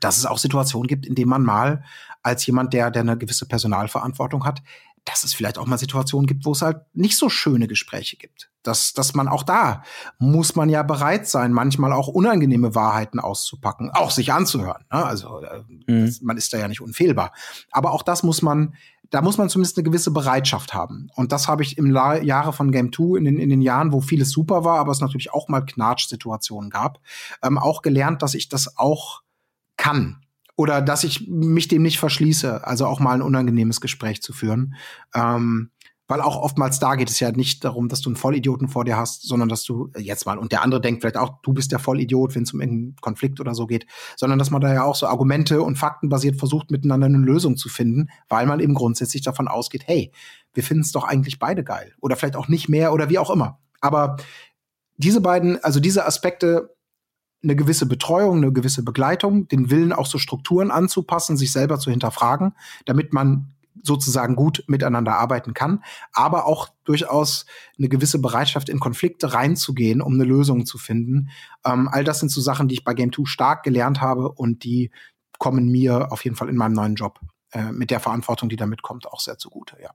[0.00, 1.84] dass es auch Situationen gibt, in denen man mal
[2.22, 4.62] als jemand, der, der eine gewisse Personalverantwortung hat,
[5.08, 8.50] dass es vielleicht auch mal Situationen gibt, wo es halt nicht so schöne Gespräche gibt.
[8.62, 9.82] Dass, dass man auch da
[10.18, 14.84] muss man ja bereit sein, manchmal auch unangenehme Wahrheiten auszupacken, auch sich anzuhören.
[14.92, 15.04] Ne?
[15.04, 16.14] Also äh, mhm.
[16.20, 17.32] man ist da ja nicht unfehlbar.
[17.70, 18.74] Aber auch das muss man,
[19.08, 21.08] da muss man zumindest eine gewisse Bereitschaft haben.
[21.14, 23.92] Und das habe ich im La Jahre von Game 2 in den, in den Jahren,
[23.92, 27.00] wo vieles super war, aber es natürlich auch mal Knatsch-Situationen gab,
[27.42, 29.22] ähm, auch gelernt, dass ich das auch
[29.88, 30.20] kann
[30.56, 34.74] oder dass ich mich dem nicht verschließe, also auch mal ein unangenehmes Gespräch zu führen.
[35.14, 35.70] Ähm,
[36.10, 38.96] weil auch oftmals da geht es ja nicht darum, dass du einen Vollidioten vor dir
[38.96, 41.70] hast, sondern dass du äh, jetzt mal und der andere denkt vielleicht auch, du bist
[41.70, 44.84] der Vollidiot, wenn es um irgendeinen Konflikt oder so geht, sondern dass man da ja
[44.84, 49.22] auch so Argumente und Faktenbasiert versucht, miteinander eine Lösung zu finden, weil man eben grundsätzlich
[49.22, 50.12] davon ausgeht, hey,
[50.54, 53.30] wir finden es doch eigentlich beide geil oder vielleicht auch nicht mehr oder wie auch
[53.30, 53.60] immer.
[53.80, 54.16] Aber
[54.96, 56.74] diese beiden, also diese Aspekte
[57.42, 61.90] eine gewisse Betreuung, eine gewisse Begleitung, den Willen auch so Strukturen anzupassen, sich selber zu
[61.90, 67.46] hinterfragen, damit man sozusagen gut miteinander arbeiten kann, aber auch durchaus
[67.78, 71.30] eine gewisse Bereitschaft in Konflikte reinzugehen, um eine Lösung zu finden.
[71.64, 74.64] Ähm, all das sind so Sachen, die ich bei Game 2 stark gelernt habe und
[74.64, 74.90] die
[75.38, 77.20] kommen mir auf jeden Fall in meinem neuen Job
[77.52, 79.90] äh, mit der Verantwortung, die damit kommt, auch sehr zugute, ja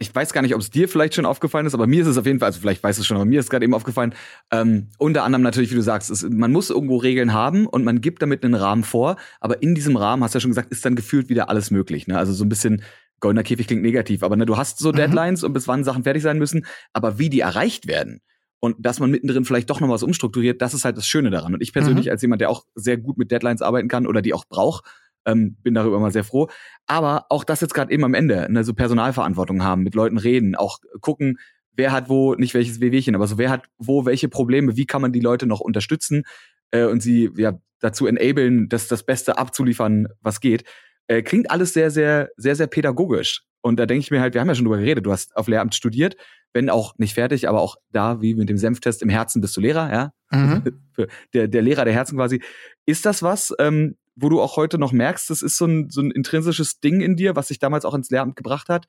[0.00, 2.16] ich weiß gar nicht, ob es dir vielleicht schon aufgefallen ist, aber mir ist es
[2.16, 4.14] auf jeden Fall, also vielleicht weißt du es schon, aber mir ist gerade eben aufgefallen,
[4.50, 8.00] ähm, unter anderem natürlich, wie du sagst, es, man muss irgendwo Regeln haben und man
[8.00, 10.86] gibt damit einen Rahmen vor, aber in diesem Rahmen, hast du ja schon gesagt, ist
[10.86, 12.06] dann gefühlt wieder alles möglich.
[12.06, 12.16] Ne?
[12.16, 12.82] Also so ein bisschen
[13.20, 14.96] goldener Käfig klingt negativ, aber ne, du hast so mhm.
[14.96, 18.22] Deadlines und bis wann Sachen fertig sein müssen, aber wie die erreicht werden
[18.58, 21.52] und dass man mittendrin vielleicht doch noch was umstrukturiert, das ist halt das Schöne daran.
[21.52, 22.12] Und ich persönlich mhm.
[22.12, 24.84] als jemand, der auch sehr gut mit Deadlines arbeiten kann oder die auch braucht,
[25.26, 26.48] ähm, bin darüber mal sehr froh.
[26.86, 30.56] Aber auch das jetzt gerade eben am Ende, ne, so Personalverantwortung haben, mit Leuten reden,
[30.56, 31.38] auch gucken,
[31.72, 35.02] wer hat wo, nicht welches Wehwehchen, aber so wer hat wo welche Probleme, wie kann
[35.02, 36.24] man die Leute noch unterstützen
[36.70, 40.64] äh, und sie ja dazu enablen, das das Beste abzuliefern, was geht.
[41.06, 43.42] Äh, klingt alles sehr, sehr, sehr, sehr pädagogisch.
[43.62, 45.48] Und da denke ich mir halt, wir haben ja schon drüber geredet, du hast auf
[45.48, 46.16] Lehramt studiert,
[46.52, 49.60] wenn auch nicht fertig, aber auch da, wie mit dem Senftest, im Herzen bist du
[49.60, 50.12] Lehrer, ja.
[50.30, 50.80] Mhm.
[51.34, 52.42] der, der Lehrer der Herzen quasi.
[52.86, 56.00] Ist das was, ähm, wo du auch heute noch merkst, das ist so ein, so
[56.00, 58.86] ein intrinsisches Ding in dir, was sich damals auch ins Lehramt gebracht hat,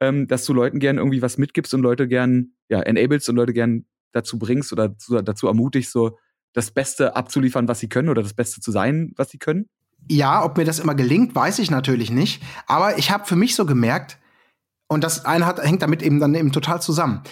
[0.00, 3.52] ähm, dass du Leuten gern irgendwie was mitgibst und Leute gern, ja, enablest und Leute
[3.52, 6.18] gern dazu bringst oder dazu, dazu ermutigst, so
[6.52, 9.68] das Beste abzuliefern, was sie können oder das Beste zu sein, was sie können?
[10.08, 12.42] Ja, ob mir das immer gelingt, weiß ich natürlich nicht.
[12.66, 14.18] Aber ich habe für mich so gemerkt,
[14.86, 17.22] und das eine hat, hängt damit eben dann eben total zusammen.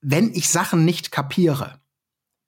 [0.00, 1.80] Wenn ich Sachen nicht kapiere,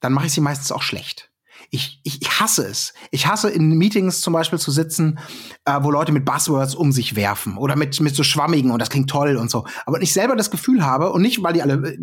[0.00, 1.32] dann mache ich sie meistens auch schlecht.
[1.70, 2.94] Ich, ich, ich hasse es.
[3.10, 5.18] Ich hasse in Meetings zum Beispiel zu sitzen,
[5.66, 8.88] äh, wo Leute mit Buzzwords um sich werfen oder mit, mit so schwammigen und das
[8.88, 9.66] klingt toll und so.
[9.84, 11.98] Aber ich selber das Gefühl habe und nicht, weil die alle, äh,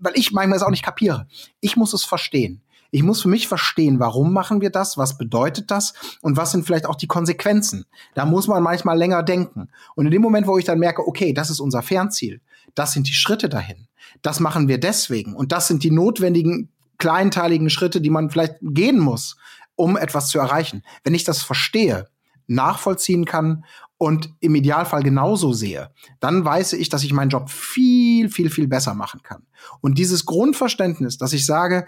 [0.00, 1.28] weil ich manchmal es auch nicht kapiere.
[1.60, 2.62] Ich muss es verstehen.
[2.90, 6.64] Ich muss für mich verstehen, warum machen wir das, was bedeutet das und was sind
[6.64, 7.84] vielleicht auch die Konsequenzen.
[8.14, 9.68] Da muss man manchmal länger denken.
[9.94, 12.40] Und in dem Moment, wo ich dann merke, okay, das ist unser Fernziel,
[12.74, 13.88] das sind die Schritte dahin,
[14.22, 18.98] das machen wir deswegen und das sind die notwendigen kleinteiligen Schritte, die man vielleicht gehen
[18.98, 19.36] muss,
[19.76, 20.82] um etwas zu erreichen.
[21.04, 22.08] Wenn ich das verstehe,
[22.46, 23.64] nachvollziehen kann
[23.98, 28.68] und im Idealfall genauso sehe, dann weiß ich, dass ich meinen Job viel, viel, viel
[28.68, 29.46] besser machen kann.
[29.80, 31.86] Und dieses Grundverständnis, dass ich sage,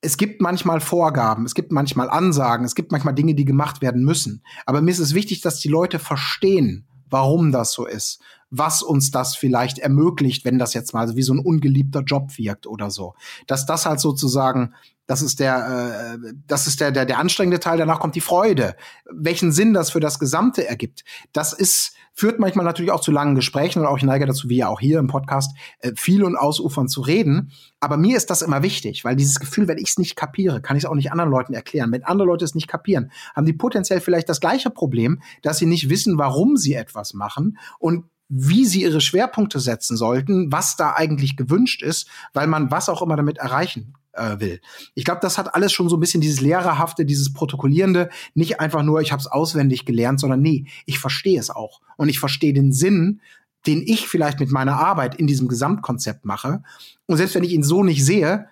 [0.00, 4.04] es gibt manchmal Vorgaben, es gibt manchmal Ansagen, es gibt manchmal Dinge, die gemacht werden
[4.04, 4.44] müssen.
[4.66, 8.20] Aber mir ist es wichtig, dass die Leute verstehen, warum das so ist,
[8.56, 12.66] was uns das vielleicht ermöglicht, wenn das jetzt mal wie so ein ungeliebter Job wirkt
[12.66, 13.14] oder so.
[13.46, 14.74] Dass das halt sozusagen
[15.06, 17.76] das ist der, äh, das ist der, der, der anstrengende Teil.
[17.76, 18.74] Danach kommt die Freude.
[19.10, 23.34] Welchen Sinn das für das Gesamte ergibt, das ist führt manchmal natürlich auch zu langen
[23.34, 26.36] Gesprächen und auch ich neige dazu, wie ja auch hier im Podcast, äh, viel und
[26.36, 27.50] ausufern zu reden.
[27.80, 30.76] Aber mir ist das immer wichtig, weil dieses Gefühl, wenn ich es nicht kapiere, kann
[30.76, 31.90] ich es auch nicht anderen Leuten erklären.
[31.90, 35.66] Wenn andere Leute es nicht kapieren, haben die potenziell vielleicht das gleiche Problem, dass sie
[35.66, 38.04] nicht wissen, warum sie etwas machen und
[38.36, 43.00] wie sie ihre Schwerpunkte setzen sollten, was da eigentlich gewünscht ist, weil man was auch
[43.00, 44.60] immer damit erreichen äh, will.
[44.94, 48.10] Ich glaube, das hat alles schon so ein bisschen dieses Lehrerhafte, dieses Protokollierende.
[48.34, 51.80] Nicht einfach nur, ich habe es auswendig gelernt, sondern nee, ich verstehe es auch.
[51.96, 53.20] Und ich verstehe den Sinn,
[53.68, 56.64] den ich vielleicht mit meiner Arbeit in diesem Gesamtkonzept mache.
[57.06, 58.48] Und selbst wenn ich ihn so nicht sehe,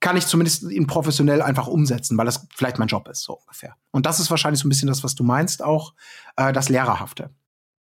[0.00, 3.76] kann ich zumindest ihn professionell einfach umsetzen, weil das vielleicht mein Job ist, so ungefähr.
[3.92, 5.94] Und das ist wahrscheinlich so ein bisschen das, was du meinst, auch
[6.34, 7.30] äh, das Lehrerhafte.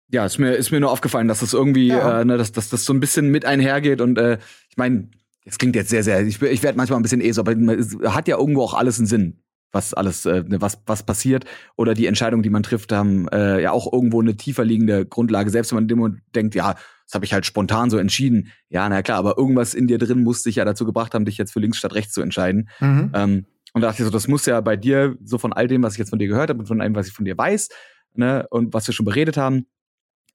[0.09, 2.21] Ja, ist mir, ist mir nur aufgefallen, dass das irgendwie, ja.
[2.21, 3.99] äh, ne, dass, dass das so ein bisschen mit einhergeht.
[3.99, 4.37] Und äh,
[4.69, 5.09] ich meine,
[5.45, 7.97] das klingt jetzt sehr, sehr, ich, ich werde manchmal ein bisschen eh so, aber es
[8.05, 9.41] hat ja irgendwo auch alles einen Sinn,
[9.71, 11.45] was alles, äh, ne, was, was passiert.
[11.75, 15.49] Oder die Entscheidungen, die man trifft, haben äh, ja auch irgendwo eine tiefer liegende Grundlage.
[15.49, 18.51] Selbst wenn man in dem Moment denkt, ja, das habe ich halt spontan so entschieden.
[18.69, 21.37] Ja, na klar, aber irgendwas in dir drin muss dich ja dazu gebracht haben, dich
[21.37, 22.69] jetzt für links statt rechts zu entscheiden.
[22.79, 23.11] Mhm.
[23.13, 25.83] Ähm, und da dachte ich so, das muss ja bei dir, so von all dem,
[25.83, 27.69] was ich jetzt von dir gehört habe und von allem, was ich von dir weiß,
[28.15, 29.67] ne, und was wir schon beredet haben,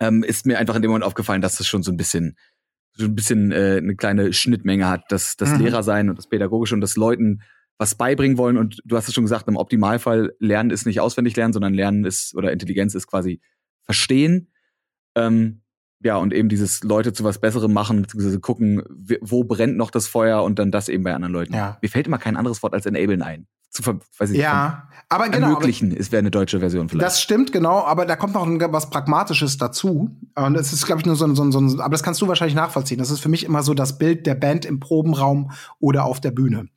[0.02, 2.36] ähm, ist mir einfach in dem Moment aufgefallen, dass das schon so ein bisschen
[2.94, 5.60] so ein bisschen äh, eine kleine Schnittmenge hat, das, das mhm.
[5.60, 7.40] Lehrersein und das Pädagogische und das Leuten
[7.78, 8.58] was beibringen wollen.
[8.58, 12.04] Und du hast es schon gesagt, im Optimalfall Lernen ist nicht auswendig lernen, sondern Lernen
[12.04, 13.40] ist oder Intelligenz ist quasi
[13.82, 14.52] verstehen.
[15.14, 15.62] Ähm,
[16.00, 18.82] ja, und eben dieses Leute zu was Besserem machen, beziehungsweise gucken,
[19.20, 21.54] wo brennt noch das Feuer und dann das eben bei anderen Leuten.
[21.54, 21.78] Ja.
[21.80, 25.30] Mir fällt immer kein anderes Wort als enablen ein zu ver weiß ich, ja, aber
[25.30, 27.06] genau, ermöglichen ist wäre eine deutsche Version vielleicht.
[27.06, 31.06] Das stimmt genau, aber da kommt noch was pragmatisches dazu und es ist glaube ich
[31.06, 32.98] nur so ein, so, ein, so ein, aber das kannst du wahrscheinlich nachvollziehen.
[32.98, 36.32] Das ist für mich immer so das Bild der Band im Probenraum oder auf der
[36.32, 36.68] Bühne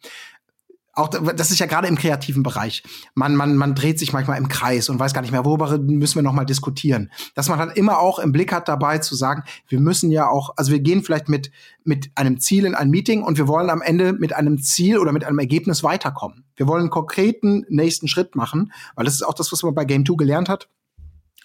[0.95, 2.83] auch das ist ja gerade im kreativen Bereich.
[3.13, 6.15] Man, man, man dreht sich manchmal im Kreis und weiß gar nicht mehr, worüber müssen
[6.15, 7.11] wir noch mal diskutieren.
[7.35, 10.51] Dass man halt immer auch im Blick hat dabei zu sagen, wir müssen ja auch,
[10.55, 11.51] also wir gehen vielleicht mit,
[11.83, 15.11] mit einem Ziel in ein Meeting und wir wollen am Ende mit einem Ziel oder
[15.11, 16.45] mit einem Ergebnis weiterkommen.
[16.55, 19.85] Wir wollen einen konkreten nächsten Schritt machen, weil das ist auch das, was man bei
[19.85, 20.69] Game 2 gelernt hat.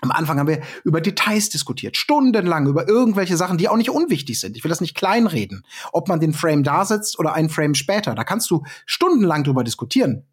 [0.00, 4.40] Am Anfang haben wir über Details diskutiert, stundenlang über irgendwelche Sachen, die auch nicht unwichtig
[4.40, 4.56] sind.
[4.56, 5.64] Ich will das nicht kleinreden.
[5.92, 9.64] Ob man den Frame da setzt oder einen Frame später, da kannst du stundenlang drüber
[9.64, 10.24] diskutieren.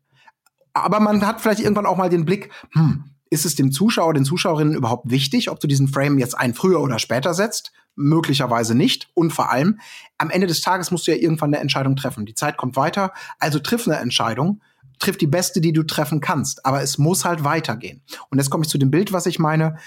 [0.73, 4.25] Aber man hat vielleicht irgendwann auch mal den Blick, hm, ist es dem Zuschauer, den
[4.25, 7.73] Zuschauerinnen überhaupt wichtig, ob du diesen Frame jetzt ein früher oder später setzt?
[7.95, 9.09] Möglicherweise nicht.
[9.15, 9.79] Und vor allem,
[10.17, 12.25] am Ende des Tages musst du ja irgendwann eine Entscheidung treffen.
[12.25, 14.61] Die Zeit kommt weiter, also triff eine Entscheidung
[14.99, 16.65] triff die beste, die du treffen kannst.
[16.65, 18.01] Aber es muss halt weitergehen.
[18.29, 19.77] Und jetzt komme ich zu dem Bild, was ich meine.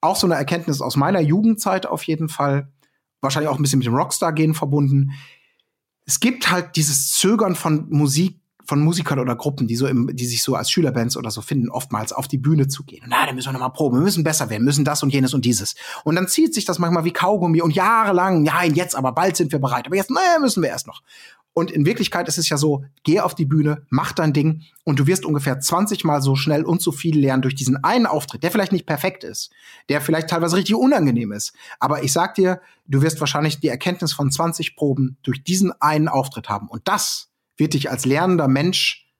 [0.00, 2.68] auch so eine Erkenntnis aus meiner Jugendzeit auf jeden Fall.
[3.20, 5.12] Wahrscheinlich auch ein bisschen mit dem Rockstar-Gehen verbunden.
[6.04, 10.26] Es gibt halt dieses Zögern von Musik, von Musikern oder Gruppen, die so im, die
[10.26, 13.04] sich so als Schülerbands oder so finden, oftmals auf die Bühne zu gehen.
[13.08, 15.34] Na, da müssen wir noch mal proben, wir müssen besser werden, müssen das und jenes
[15.34, 15.74] und dieses.
[16.04, 19.52] Und dann zieht sich das manchmal wie Kaugummi und jahrelang, nein, jetzt aber bald sind
[19.52, 21.02] wir bereit, aber jetzt, naja, müssen wir erst noch.
[21.56, 24.98] Und in Wirklichkeit ist es ja so, geh auf die Bühne, mach dein Ding und
[24.98, 28.42] du wirst ungefähr 20 mal so schnell und so viel lernen durch diesen einen Auftritt,
[28.42, 29.52] der vielleicht nicht perfekt ist,
[29.88, 31.52] der vielleicht teilweise richtig unangenehm ist.
[31.78, 36.08] Aber ich sag dir, du wirst wahrscheinlich die Erkenntnis von 20 Proben durch diesen einen
[36.08, 36.66] Auftritt haben.
[36.66, 39.12] Und das wird dich als lernender Mensch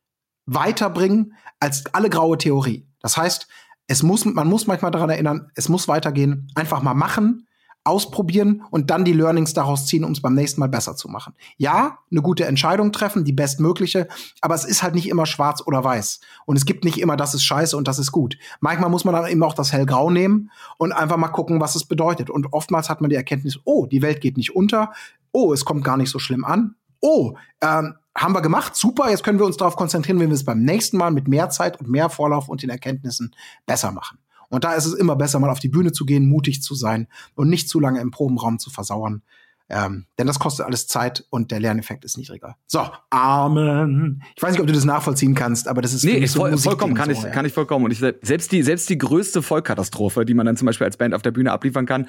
[0.46, 2.86] weiterbringen als alle graue Theorie.
[3.00, 3.48] Das heißt,
[3.86, 6.50] es muss, man muss manchmal daran erinnern, es muss weitergehen.
[6.54, 7.46] Einfach mal machen,
[7.84, 11.34] ausprobieren und dann die Learnings daraus ziehen, um es beim nächsten Mal besser zu machen.
[11.58, 14.08] Ja, eine gute Entscheidung treffen, die bestmögliche,
[14.40, 16.20] aber es ist halt nicht immer schwarz oder weiß.
[16.46, 18.38] Und es gibt nicht immer, das ist scheiße und das ist gut.
[18.60, 21.84] Manchmal muss man dann eben auch das hellgrau nehmen und einfach mal gucken, was es
[21.84, 22.30] bedeutet.
[22.30, 24.92] Und oftmals hat man die Erkenntnis, oh, die Welt geht nicht unter,
[25.32, 29.24] oh, es kommt gar nicht so schlimm an, oh, ähm, haben wir gemacht, super, jetzt
[29.24, 31.88] können wir uns darauf konzentrieren, wenn wir es beim nächsten Mal mit mehr Zeit und
[31.88, 33.34] mehr Vorlauf und den Erkenntnissen
[33.66, 34.18] besser machen.
[34.50, 37.08] Und da ist es immer besser, mal auf die Bühne zu gehen, mutig zu sein
[37.34, 39.22] und nicht zu lange im Probenraum zu versauern.
[39.70, 42.56] Ähm, denn das kostet alles Zeit und der Lerneffekt ist niedriger.
[42.66, 44.22] So, Amen.
[44.36, 46.94] Ich weiß nicht, ob du das nachvollziehen kannst, aber das ist nee, so voll, vollkommen
[46.94, 47.30] kann so, ich ja.
[47.30, 47.86] kann ich vollkommen.
[47.86, 51.14] Und ich selbst die selbst die größte Vollkatastrophe, die man dann zum Beispiel als Band
[51.14, 52.08] auf der Bühne abliefern kann,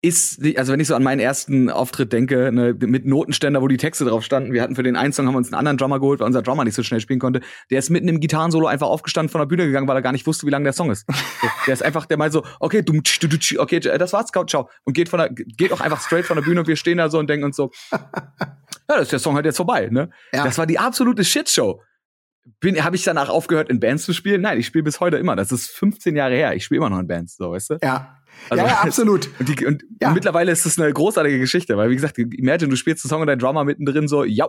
[0.00, 3.78] ist, also wenn ich so an meinen ersten Auftritt denke, ne, mit Notenständer, wo die
[3.78, 5.98] Texte drauf standen, wir hatten für den einen Song haben wir uns einen anderen Drummer
[5.98, 7.40] geholt, weil unser Drummer nicht so schnell spielen konnte.
[7.70, 10.26] Der ist mitten im Gitarrensolo einfach aufgestanden von der Bühne gegangen, weil er gar nicht
[10.26, 11.06] wusste, wie lang der Song ist.
[11.66, 14.92] Der ist einfach, der meint so, okay, du, du, du, okay, das war's, ciao, und
[14.92, 17.18] geht von der, geht auch einfach straight von der Bühne und wir stehen da so
[17.18, 17.98] und denken uns so, ja,
[18.86, 20.10] das ist der Song halt jetzt vorbei, ne?
[20.32, 20.44] Ja.
[20.44, 21.82] Das war die absolute Shitshow.
[22.60, 24.40] Bin, habe ich danach aufgehört, in Bands zu spielen?
[24.40, 25.36] Nein, ich spiele bis heute immer.
[25.36, 26.54] Das ist 15 Jahre her.
[26.54, 27.78] Ich spiele immer noch in Bands, so, weißt du?
[27.82, 28.17] Ja.
[28.50, 29.30] Also, ja, ja, absolut.
[29.38, 30.10] Und, die, und, ja.
[30.10, 33.26] mittlerweile ist das eine großartige Geschichte, weil wie gesagt, imagine, du spielst einen Song und
[33.26, 34.48] dein Drummer mittendrin so, ja,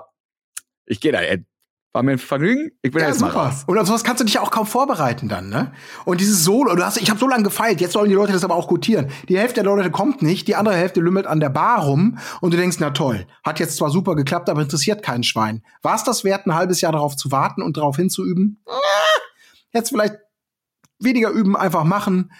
[0.85, 1.45] ich gehe da, ey.
[1.91, 2.69] War mir ein Vergnügen.
[2.83, 3.33] Ich bin ja, jetzt super.
[3.33, 3.63] mal raus.
[3.65, 5.71] Und auf sowas kannst du dich auch kaum vorbereiten dann, ne?
[6.05, 8.43] Und dieses Solo, du hast, ich habe so lange gefeilt, jetzt sollen die Leute das
[8.43, 9.09] aber auch gutieren.
[9.27, 12.53] Die Hälfte der Leute kommt nicht, die andere Hälfte lümmelt an der Bar rum und
[12.53, 15.63] du denkst, na toll, hat jetzt zwar super geklappt, aber interessiert keinen Schwein.
[15.81, 18.63] War es das wert, ein halbes Jahr darauf zu warten und darauf hinzuüben?
[19.73, 20.17] Jetzt vielleicht
[20.99, 22.31] weniger üben, einfach machen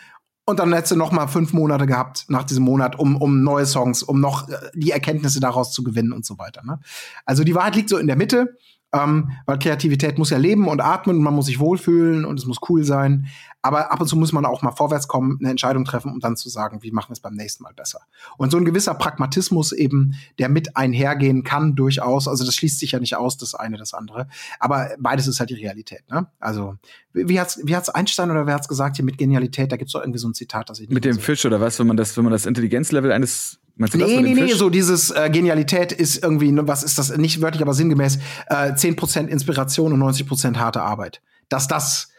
[0.50, 3.66] und dann hättest du noch mal fünf Monate gehabt nach diesem Monat, um, um neue
[3.66, 6.64] Songs, um noch äh, die Erkenntnisse daraus zu gewinnen und so weiter.
[6.64, 6.80] Ne?
[7.26, 8.58] Also die Wahrheit liegt so in der Mitte.
[8.92, 12.46] Ähm, weil Kreativität muss ja leben und atmen und man muss sich wohlfühlen und es
[12.46, 13.28] muss cool sein.
[13.62, 16.38] Aber ab und zu muss man auch mal vorwärts kommen, eine Entscheidung treffen, um dann
[16.38, 18.00] zu sagen, wie machen wir es beim nächsten Mal besser.
[18.38, 22.28] Und so ein gewisser Pragmatismus eben, der mit einhergehen kann, durchaus.
[22.28, 24.28] Also das schließt sich ja nicht aus, das eine, das andere.
[24.60, 26.10] Aber beides ist halt die Realität.
[26.10, 26.28] Ne?
[26.40, 26.76] Also
[27.14, 29.72] wie hat's, wie hat's Einstein oder wer hat's gesagt hier mit Genialität?
[29.72, 31.60] Da gibt's doch irgendwie so ein Zitat, das ich nicht Mit dem so Fisch oder
[31.60, 34.54] was, wenn man das, wenn man das Intelligenzlevel eines Meinst du nee, das nee, nee,
[34.54, 38.74] so dieses äh, Genialität ist irgendwie, ne, was ist das, nicht wörtlich, aber sinngemäß, äh,
[38.74, 41.22] 10% Inspiration und 90% harte Arbeit.
[41.48, 42.10] Dass das,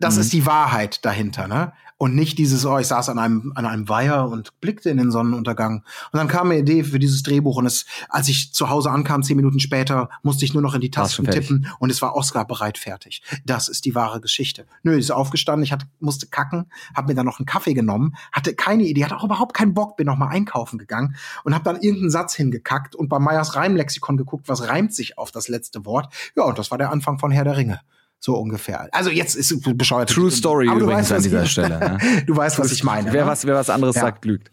[0.00, 0.20] das mhm.
[0.22, 1.72] ist die Wahrheit dahinter, ne?
[1.98, 5.10] Und nicht dieses, oh, ich saß an einem, an einem Weiher und blickte in den
[5.10, 5.82] Sonnenuntergang.
[6.12, 9.22] Und dann kam mir Idee für dieses Drehbuch und es, als ich zu Hause ankam,
[9.22, 12.46] zehn Minuten später, musste ich nur noch in die Tasten tippen und es war Oscar
[12.46, 13.22] bereit fertig.
[13.44, 14.66] Das ist die wahre Geschichte.
[14.82, 18.54] Nö, ist aufgestanden, ich hatte, musste kacken, habe mir dann noch einen Kaffee genommen, hatte
[18.54, 21.76] keine Idee, hatte auch überhaupt keinen Bock, bin noch mal einkaufen gegangen und habe dann
[21.76, 26.12] irgendeinen Satz hingekackt und bei Meyers Reimlexikon geguckt, was reimt sich auf das letzte Wort.
[26.36, 27.80] Ja, und das war der Anfang von Herr der Ringe.
[28.18, 28.88] So ungefähr.
[28.92, 30.10] Also jetzt ist bescheuert.
[30.10, 31.78] True Story aber übrigens weißt, an dieser ich, Stelle.
[31.78, 31.98] Ne?
[32.26, 33.12] du weißt, was ich meine.
[33.12, 33.30] Wer, ne?
[33.30, 34.02] was, wer was anderes ja.
[34.02, 34.50] sagt, lügt.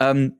[0.00, 0.34] Ähm,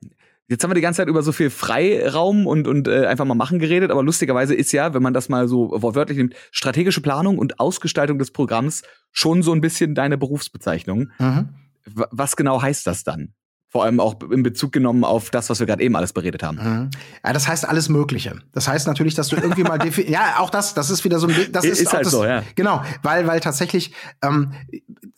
[0.49, 3.35] Jetzt haben wir die ganze Zeit über so viel Freiraum und, und äh, einfach mal
[3.35, 7.37] machen geredet, aber lustigerweise ist ja, wenn man das mal so wortwörtlich nimmt, strategische Planung
[7.37, 11.11] und Ausgestaltung des Programms schon so ein bisschen deine Berufsbezeichnung.
[11.19, 11.49] Mhm.
[11.85, 13.35] Was genau heißt das dann?
[13.71, 16.57] Vor allem auch in Bezug genommen auf das, was wir gerade eben alles beredet haben.
[16.57, 16.89] Mhm.
[17.23, 18.35] Ja, das heißt alles Mögliche.
[18.51, 21.35] Das heißt natürlich, dass du irgendwie mal ja, auch das, das ist wieder so ein,
[21.51, 22.41] das ist, ist halt das, so, ja.
[22.55, 24.53] Genau, weil, weil tatsächlich ähm,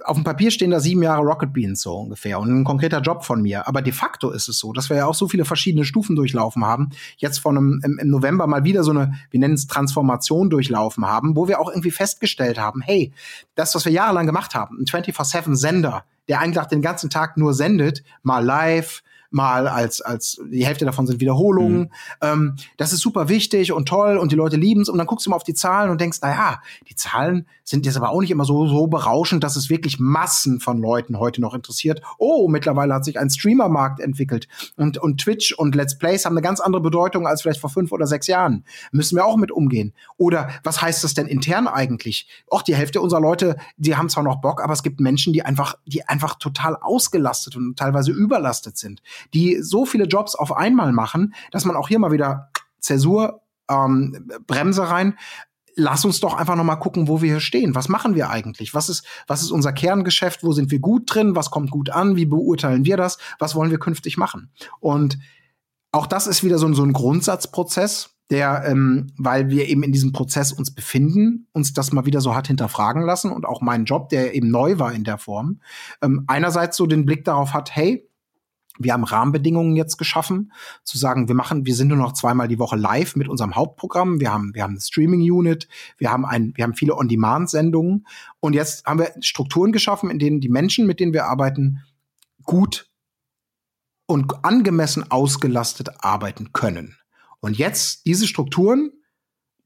[0.04, 3.24] auf dem Papier stehen da sieben Jahre Rocket Beans so ungefähr und ein konkreter Job
[3.24, 3.68] von mir.
[3.70, 6.66] Aber de facto ist es so, dass wir ja auch so viele verschiedene Stufen durchlaufen
[6.66, 6.90] haben.
[7.18, 11.06] Jetzt von einem, im, im November mal wieder so eine, wir nennen es Transformation durchlaufen
[11.06, 13.14] haben, wo wir auch irgendwie festgestellt haben, hey,
[13.56, 17.54] das, was wir jahrelang gemacht haben, ein 24-7 Sender, der eigentlich den ganzen Tag nur
[17.54, 21.80] sendet, mal live, mal als, als die Hälfte davon sind Wiederholungen.
[21.80, 21.90] Mhm.
[22.22, 24.90] Ähm, das ist super wichtig und toll und die Leute lieben es.
[24.90, 27.86] Und dann guckst du mal auf die Zahlen und denkst, na ja, die Zahlen sind
[27.86, 31.42] jetzt aber auch nicht immer so, so berauschend, dass es wirklich Massen von Leuten heute
[31.42, 32.02] noch interessiert.
[32.20, 36.44] Oh, mittlerweile hat sich ein Streamermarkt entwickelt und, und Twitch und Let's Plays haben eine
[36.44, 38.66] ganz andere Bedeutung als vielleicht vor fünf oder sechs Jahren.
[38.92, 39.94] Müssen wir auch mit umgehen.
[40.18, 42.28] Oder was heißt das denn intern eigentlich?
[42.50, 45.44] Auch die Hälfte unserer Leute, die haben zwar noch Bock, aber es gibt Menschen, die
[45.44, 49.02] einfach, die einfach total ausgelastet und teilweise überlastet sind,
[49.34, 54.30] die so viele Jobs auf einmal machen, dass man auch hier mal wieder Zäsur, ähm,
[54.46, 55.18] Bremse rein.
[55.76, 57.76] Lass uns doch einfach noch mal gucken, wo wir hier stehen.
[57.76, 58.74] Was machen wir eigentlich?
[58.74, 60.44] Was ist, was ist unser Kerngeschäft?
[60.44, 61.36] Wo sind wir gut drin?
[61.36, 62.16] Was kommt gut an?
[62.16, 63.18] Wie beurteilen wir das?
[63.40, 64.52] Was wollen wir künftig machen?
[64.80, 65.18] Und
[65.92, 69.92] auch das ist wieder so ein, so ein Grundsatzprozess, der, ähm, weil wir eben in
[69.92, 73.84] diesem Prozess uns befinden, uns das mal wieder so hat hinterfragen lassen und auch mein
[73.84, 75.60] Job, der eben neu war in der Form,
[76.02, 78.10] ähm, einerseits so den Blick darauf hat, hey,
[78.80, 80.52] wir haben Rahmenbedingungen jetzt geschaffen,
[80.84, 84.20] zu sagen, wir machen, wir sind nur noch zweimal die Woche live mit unserem Hauptprogramm.
[84.20, 88.08] Wir haben, wir haben eine Streaming-Unit, wir haben ein, wir haben viele On-Demand-Sendungen.
[88.40, 91.84] Und jetzt haben wir Strukturen geschaffen, in denen die Menschen, mit denen wir arbeiten,
[92.44, 92.90] gut
[94.06, 96.98] und angemessen ausgelastet arbeiten können.
[97.40, 98.92] Und jetzt diese Strukturen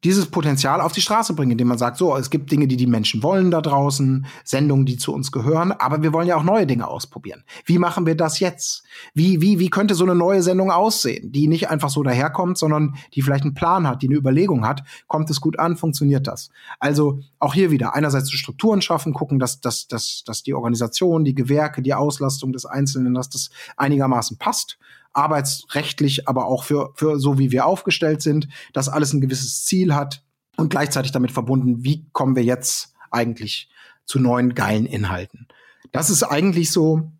[0.05, 2.85] dieses Potenzial auf die Straße bringen, indem man sagt, so, es gibt Dinge, die die
[2.85, 6.67] Menschen wollen da draußen, Sendungen, die zu uns gehören, aber wir wollen ja auch neue
[6.67, 7.43] Dinge ausprobieren.
[7.65, 8.83] Wie machen wir das jetzt?
[9.15, 12.95] Wie, wie, wie könnte so eine neue Sendung aussehen, die nicht einfach so daherkommt, sondern
[13.15, 16.49] die vielleicht einen Plan hat, die eine Überlegung hat, kommt es gut an, funktioniert das?
[16.79, 21.25] Also auch hier wieder einerseits die Strukturen schaffen, gucken, dass, dass, dass, dass die Organisation,
[21.25, 24.77] die Gewerke, die Auslastung des Einzelnen, dass das einigermaßen passt
[25.15, 29.95] arbeitsrechtlich, aber auch für, für so wie wir aufgestellt sind, dass alles ein gewisses Ziel
[29.95, 30.23] hat
[30.57, 33.69] und gleichzeitig damit verbunden, wie kommen wir jetzt eigentlich
[34.05, 35.47] zu neuen geilen Inhalten.
[35.91, 37.11] Das ist eigentlich so,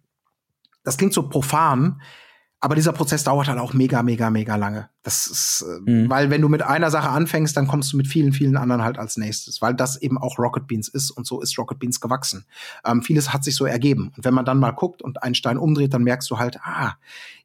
[0.83, 2.01] das klingt so profan,
[2.59, 4.89] aber dieser Prozess dauert halt auch mega, mega, mega lange.
[5.05, 6.09] Das ist, äh, mhm.
[6.09, 8.97] weil wenn du mit einer Sache anfängst, dann kommst du mit vielen, vielen anderen halt
[8.97, 12.45] als nächstes, weil das eben auch Rocket Beans ist und so ist Rocket Beans gewachsen.
[12.83, 14.11] Ähm, vieles hat sich so ergeben.
[14.17, 16.93] Und wenn man dann mal guckt und einen Stein umdreht, dann merkst du halt, ah,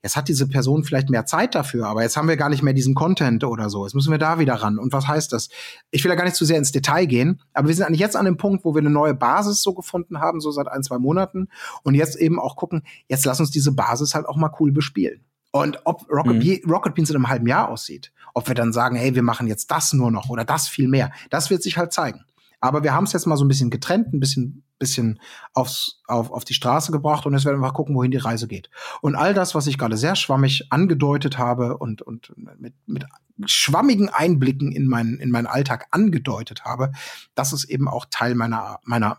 [0.03, 2.73] jetzt hat diese Person vielleicht mehr Zeit dafür, aber jetzt haben wir gar nicht mehr
[2.73, 3.85] diesen Content oder so.
[3.85, 4.79] Jetzt müssen wir da wieder ran.
[4.79, 5.51] Und was heißt das?
[5.91, 8.17] Ich will da gar nicht zu sehr ins Detail gehen, aber wir sind eigentlich jetzt
[8.17, 10.97] an dem Punkt, wo wir eine neue Basis so gefunden haben, so seit ein, zwei
[10.97, 11.49] Monaten.
[11.83, 15.21] Und jetzt eben auch gucken, jetzt lass uns diese Basis halt auch mal cool bespielen.
[15.53, 16.71] Und ob Rocket, mhm.
[16.71, 19.71] Rocket Beans in einem halben Jahr aussieht, ob wir dann sagen, hey, wir machen jetzt
[19.71, 22.25] das nur noch oder das viel mehr, das wird sich halt zeigen.
[22.61, 25.19] Aber wir haben es jetzt mal so ein bisschen getrennt, ein bisschen, bisschen
[25.55, 28.47] aufs, auf, auf die Straße gebracht und jetzt werden wir mal gucken, wohin die Reise
[28.47, 28.71] geht.
[29.01, 33.07] Und all das, was ich gerade sehr schwammig angedeutet habe und, und mit, mit
[33.47, 36.93] schwammigen Einblicken in meinen, in meinen Alltag angedeutet habe,
[37.35, 39.19] das ist eben auch Teil meiner, meiner,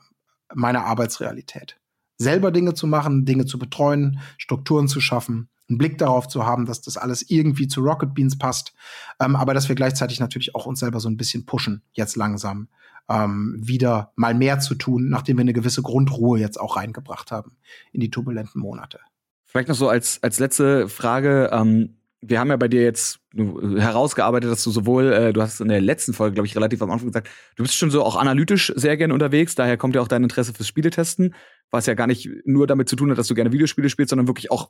[0.54, 1.78] meiner Arbeitsrealität.
[2.20, 6.66] Selber Dinge zu machen, Dinge zu betreuen, Strukturen zu schaffen einen Blick darauf zu haben,
[6.66, 8.74] dass das alles irgendwie zu Rocket Beans passt,
[9.20, 12.68] ähm, aber dass wir gleichzeitig natürlich auch uns selber so ein bisschen pushen, jetzt langsam
[13.10, 17.58] ähm, wieder mal mehr zu tun, nachdem wir eine gewisse Grundruhe jetzt auch reingebracht haben
[17.92, 19.00] in die turbulenten Monate.
[19.46, 21.50] Vielleicht noch so als, als letzte Frage.
[21.52, 25.70] Ähm, wir haben ja bei dir jetzt herausgearbeitet, dass du sowohl, äh, du hast in
[25.70, 28.72] der letzten Folge, glaube ich, relativ am Anfang gesagt, du bist schon so auch analytisch
[28.76, 31.34] sehr gerne unterwegs, daher kommt ja auch dein Interesse fürs Spieletesten,
[31.72, 34.28] was ja gar nicht nur damit zu tun hat, dass du gerne Videospiele spielst, sondern
[34.28, 34.70] wirklich auch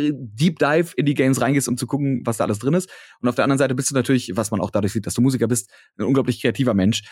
[0.00, 2.90] Deep Dive in die Games reingehst, um zu gucken, was da alles drin ist.
[3.20, 5.22] Und auf der anderen Seite bist du natürlich, was man auch dadurch sieht, dass du
[5.22, 7.02] Musiker bist, ein unglaublich kreativer Mensch.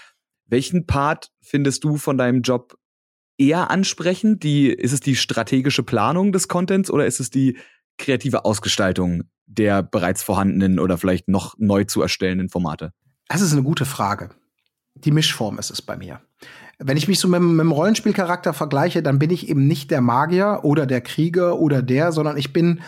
[0.46, 2.76] Welchen Part findest du von deinem Job
[3.38, 4.42] eher ansprechend?
[4.42, 7.58] Die, ist es die strategische Planung des Contents oder ist es die
[7.98, 12.92] kreative Ausgestaltung der bereits vorhandenen oder vielleicht noch neu zu erstellenden Formate?
[13.28, 14.30] Das ist eine gute Frage.
[14.94, 16.20] Die Mischform ist es bei mir.
[16.78, 20.00] Wenn ich mich so mit, mit dem Rollenspielcharakter vergleiche, dann bin ich eben nicht der
[20.00, 22.82] Magier oder der Krieger oder der, sondern ich bin,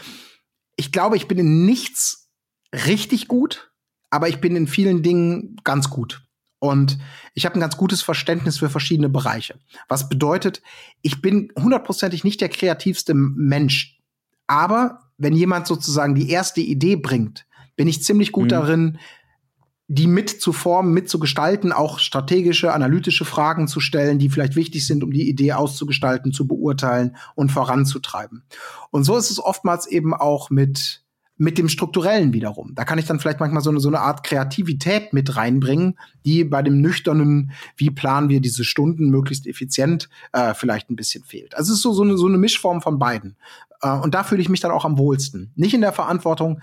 [0.77, 2.31] ich glaube, ich bin in nichts
[2.73, 3.73] richtig gut,
[4.11, 6.23] aber ich bin in vielen Dingen ganz gut.
[6.61, 6.99] Und
[7.35, 9.59] ich habe ein ganz gutes Verständnis für verschiedene Bereiche.
[9.89, 10.61] Was bedeutet,
[11.03, 14.01] ich bin hundertprozentig nicht der kreativste Mensch.
[14.47, 17.47] Aber wenn jemand sozusagen die erste Idee bringt,
[17.77, 18.49] bin ich ziemlich gut mhm.
[18.49, 18.99] darin,
[19.91, 24.55] die mit zu formen, mit zu gestalten, auch strategische, analytische Fragen zu stellen, die vielleicht
[24.55, 28.45] wichtig sind, um die Idee auszugestalten, zu beurteilen und voranzutreiben.
[28.91, 31.03] Und so ist es oftmals eben auch mit
[31.41, 32.75] mit dem Strukturellen wiederum.
[32.75, 36.43] Da kann ich dann vielleicht manchmal so eine, so eine Art Kreativität mit reinbringen, die
[36.43, 41.57] bei dem nüchternen, wie planen wir diese Stunden möglichst effizient, äh, vielleicht ein bisschen fehlt.
[41.57, 43.37] Also es ist so, so, eine, so eine Mischform von beiden.
[43.83, 45.53] Äh, und da fühle ich mich dann auch am wohlsten.
[45.55, 46.61] Nicht in der Verantwortung,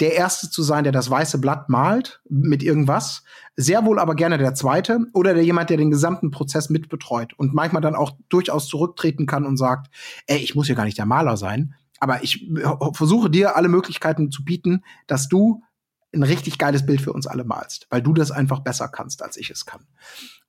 [0.00, 3.24] der Erste zu sein, der das weiße Blatt malt mit irgendwas.
[3.56, 7.54] Sehr wohl aber gerne der Zweite oder der jemand, der den gesamten Prozess mitbetreut und
[7.54, 9.88] manchmal dann auch durchaus zurücktreten kann und sagt,
[10.26, 12.48] ey, ich muss ja gar nicht der Maler sein, aber ich
[12.92, 15.62] versuche dir alle Möglichkeiten zu bieten, dass du
[16.14, 19.36] ein richtig geiles Bild für uns alle malst, weil du das einfach besser kannst, als
[19.36, 19.86] ich es kann.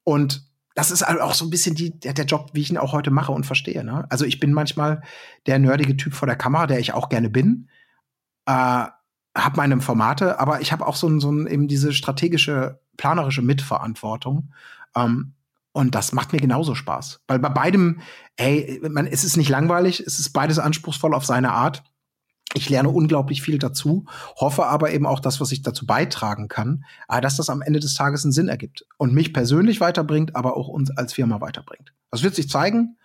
[0.04, 2.94] Und das ist auch so ein bisschen die, der, der Job, wie ich ihn auch
[2.94, 3.84] heute mache und verstehe.
[3.84, 4.06] Ne?
[4.10, 5.02] Also ich bin manchmal
[5.46, 7.68] der nerdige Typ vor der Kamera, der ich auch gerne bin.
[8.46, 8.86] Äh,
[9.36, 13.42] habe meine Formate, aber ich habe auch so, ein, so ein, eben diese strategische, planerische
[13.42, 14.54] Mitverantwortung.
[14.96, 15.34] Ähm,
[15.72, 17.22] und das macht mir genauso Spaß.
[17.28, 18.02] Weil bei beidem,
[18.38, 21.84] ey, man, es ist nicht langweilig, es ist beides anspruchsvoll auf seine Art.
[22.56, 24.06] Ich lerne unglaublich viel dazu,
[24.36, 27.80] hoffe aber eben auch das, was ich dazu beitragen kann, äh, dass das am Ende
[27.80, 31.94] des Tages einen Sinn ergibt und mich persönlich weiterbringt, aber auch uns als Firma weiterbringt.
[32.10, 32.98] Das wird sich zeigen,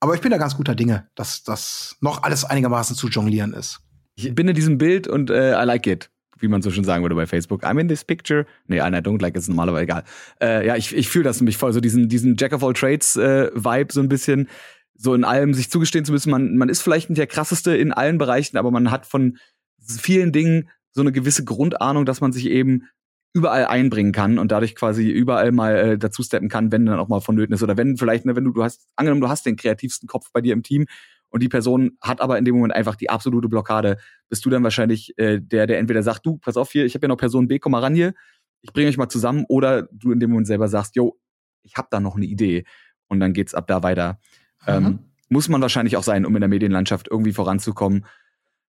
[0.00, 3.80] aber ich bin da ganz guter Dinge, dass das noch alles einigermaßen zu jonglieren ist.
[4.18, 6.10] Ich bin in diesem Bild und äh, I like it,
[6.40, 7.62] wie man so schön sagen würde bei Facebook.
[7.62, 8.46] I'm in this picture.
[8.66, 10.04] Nee, I don't like it's normalerweise egal.
[10.42, 13.14] Äh, ja, ich, ich fühle das nämlich voll, so diesen, diesen Jack of all Trades
[13.14, 14.48] äh, Vibe so ein bisschen
[14.94, 17.92] so in allem sich zugestehen zu müssen, man, man ist vielleicht nicht der krasseste in
[17.92, 19.38] allen Bereichen, aber man hat von
[19.80, 22.88] vielen Dingen so eine gewisse Grundahnung, dass man sich eben
[23.32, 27.06] überall einbringen kann und dadurch quasi überall mal äh, dazu steppen kann, wenn dann auch
[27.06, 27.62] mal vonnöten ist.
[27.62, 30.40] Oder wenn vielleicht, ne, wenn du, du hast, angenommen, du hast den kreativsten Kopf bei
[30.40, 30.86] dir im Team
[31.30, 33.98] und die Person hat aber in dem Moment einfach die absolute Blockade,
[34.28, 37.04] bist du dann wahrscheinlich äh, der, der entweder sagt, du, pass auf hier, ich habe
[37.04, 38.14] ja noch Person B, komm mal ran hier,
[38.62, 41.18] ich bringe euch mal zusammen, oder du in dem Moment selber sagst, yo,
[41.62, 42.64] ich habe da noch eine Idee
[43.08, 44.18] und dann geht's ab da weiter.
[44.66, 48.06] Ähm, muss man wahrscheinlich auch sein, um in der Medienlandschaft irgendwie voranzukommen.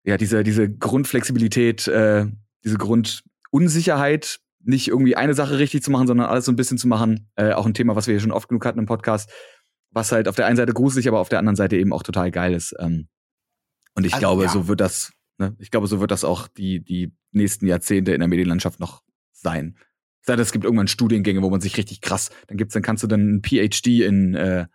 [0.04, 2.26] Ja, diese, diese Grundflexibilität, äh,
[2.64, 6.86] diese Grundunsicherheit, nicht irgendwie eine Sache richtig zu machen, sondern alles so ein bisschen zu
[6.88, 7.28] machen.
[7.36, 9.30] Äh, auch ein Thema, was wir hier schon oft genug hatten im Podcast,
[9.92, 12.30] was halt auf der einen Seite gruselig, aber auf der anderen Seite eben auch total
[12.30, 12.74] geil ist.
[12.78, 13.08] Ähm,
[13.94, 14.48] und ich also, glaube, ja.
[14.48, 18.20] so wird das, ne, ich glaube, so wird das auch die, die nächsten Jahrzehnte in
[18.20, 19.76] der Medienlandschaft noch sein.
[20.22, 23.06] Sei es gibt irgendwann Studiengänge, wo man sich richtig krass, dann gibt's, dann kannst du
[23.06, 24.66] dann ein PhD in äh,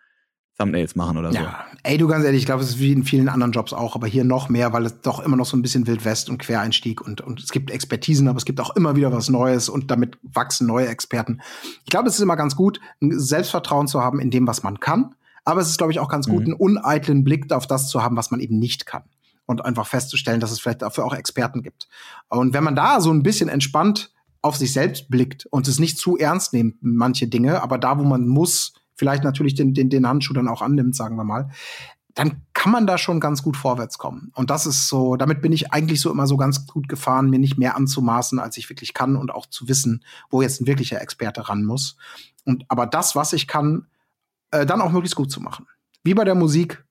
[0.57, 1.37] Thumbnails machen oder so.
[1.37, 3.95] Ja, ey, du ganz ehrlich, ich glaube, es ist wie in vielen anderen Jobs auch,
[3.95, 7.01] aber hier noch mehr, weil es doch immer noch so ein bisschen Wildwest und Quereinstieg
[7.01, 10.17] und, und es gibt Expertisen, aber es gibt auch immer wieder was Neues und damit
[10.23, 11.41] wachsen neue Experten.
[11.83, 14.79] Ich glaube, es ist immer ganz gut, ein Selbstvertrauen zu haben in dem, was man
[14.79, 15.13] kann.
[15.45, 16.53] Aber es ist, glaube ich, auch ganz gut, mhm.
[16.53, 19.03] einen uneitlen Blick auf das zu haben, was man eben nicht kann.
[19.45, 21.87] Und einfach festzustellen, dass es vielleicht dafür auch Experten gibt.
[22.27, 25.99] Und wenn man da so ein bisschen entspannt auf sich selbst blickt und es nicht
[25.99, 30.07] zu ernst nimmt, manche Dinge, aber da, wo man muss, vielleicht natürlich den, den, den
[30.07, 31.49] Handschuh dann auch annimmt, sagen wir mal,
[32.17, 34.31] dann kann man da schon ganz gut vorwärts kommen.
[34.33, 37.37] Und das ist so, damit bin ich eigentlich so immer so ganz gut gefahren, mir
[37.37, 40.99] nicht mehr anzumaßen, als ich wirklich kann und auch zu wissen, wo jetzt ein wirklicher
[40.99, 41.95] Experte ran muss.
[42.43, 43.85] Und aber das, was ich kann,
[44.49, 45.67] äh, dann auch möglichst gut zu machen.
[46.03, 46.83] Wie bei der Musik,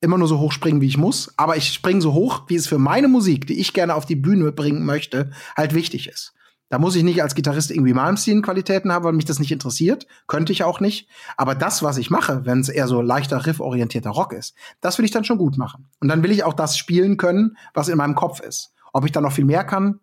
[0.00, 2.66] immer nur so hoch springen, wie ich muss, aber ich springe so hoch, wie es
[2.66, 6.34] für meine Musik, die ich gerne auf die Bühne bringen möchte, halt wichtig ist.
[6.72, 10.06] Da muss ich nicht als Gitarrist irgendwie Malmsteen-Qualitäten haben, weil mich das nicht interessiert.
[10.26, 11.06] Könnte ich auch nicht.
[11.36, 15.04] Aber das, was ich mache, wenn es eher so leichter rifforientierter Rock ist, das will
[15.04, 15.90] ich dann schon gut machen.
[16.00, 18.72] Und dann will ich auch das spielen können, was in meinem Kopf ist.
[18.94, 20.00] Ob ich dann noch viel mehr kann,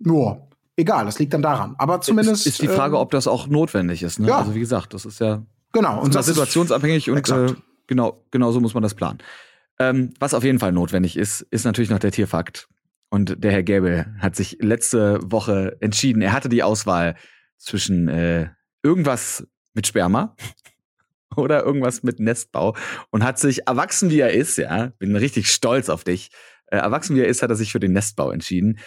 [0.00, 0.48] nur.
[0.74, 1.76] Egal, das liegt dann daran.
[1.78, 2.46] Aber zumindest.
[2.46, 4.18] Ist, ist die Frage, äh, ob das auch notwendig ist.
[4.18, 4.26] Ne?
[4.26, 4.38] Ja.
[4.38, 7.54] Also wie gesagt, das ist ja genau und das situationsabhängig und äh,
[7.86, 9.18] genau genau so muss man das planen.
[9.78, 12.68] Ähm, was auf jeden Fall notwendig ist, ist natürlich noch der Tierfakt.
[13.08, 17.14] Und der Herr Gäbe hat sich letzte Woche entschieden, er hatte die Auswahl
[17.56, 18.50] zwischen äh,
[18.82, 20.36] irgendwas mit Sperma
[21.36, 22.76] oder irgendwas mit Nestbau
[23.10, 26.30] und hat sich, erwachsen wie er ist, ja, bin richtig stolz auf dich,
[26.66, 28.78] äh, erwachsen wie er ist, hat er sich für den Nestbau entschieden.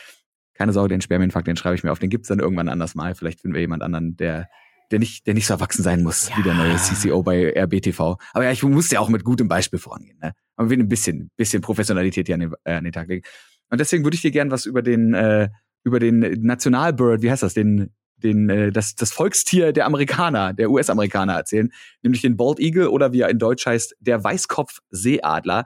[0.53, 3.15] Keine Sorge, den Spermienfakt, den schreibe ich mir auf, den gibt's dann irgendwann anders mal.
[3.15, 4.49] Vielleicht finden wir jemand anderen, der
[4.91, 6.37] der nicht, der nicht so erwachsen sein muss, ja.
[6.37, 8.17] wie der neue CCO bei RBTV.
[8.33, 10.33] Aber ja, ich muss ja auch mit gutem Beispiel vorangehen, ne?
[10.55, 13.25] Aber wir ein bisschen, bisschen Professionalität hier an den, äh, an den Tag legen.
[13.69, 15.49] Und deswegen würde ich dir gern was über den, äh,
[15.83, 20.69] über den Nationalbird, wie heißt das, den, den, äh, das, das Volkstier der Amerikaner, der
[20.69, 25.65] US-Amerikaner erzählen, nämlich den Bald Eagle oder wie er in Deutsch heißt, der Weißkopf-Seeadler.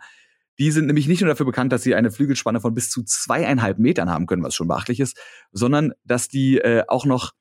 [0.59, 3.79] Die sind nämlich nicht nur dafür bekannt, dass sie eine Flügelspanne von bis zu zweieinhalb
[3.79, 5.17] Metern haben können, was schon beachtlich ist,
[5.51, 7.31] sondern dass die äh, auch noch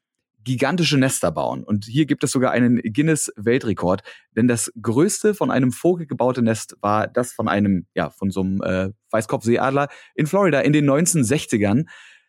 [0.44, 1.64] gigantische Nester bauen.
[1.64, 4.02] Und hier gibt es sogar einen Guinness-Weltrekord,
[4.36, 8.40] denn das größte von einem Vogel gebaute Nest war das von einem, ja, von so
[8.40, 11.86] einem äh, Weißkopfseeadler in Florida in den 1960ern.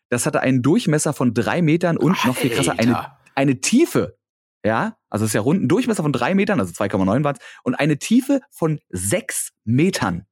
[0.08, 2.28] Das hatte einen Durchmesser von drei Metern und Alter.
[2.28, 4.16] noch viel krasser, eine, eine Tiefe.
[4.64, 7.74] Ja, also es ist ja rund ein Durchmesser von drei Metern, also 2,9 Watt, und
[7.74, 10.26] eine Tiefe von sechs Metern.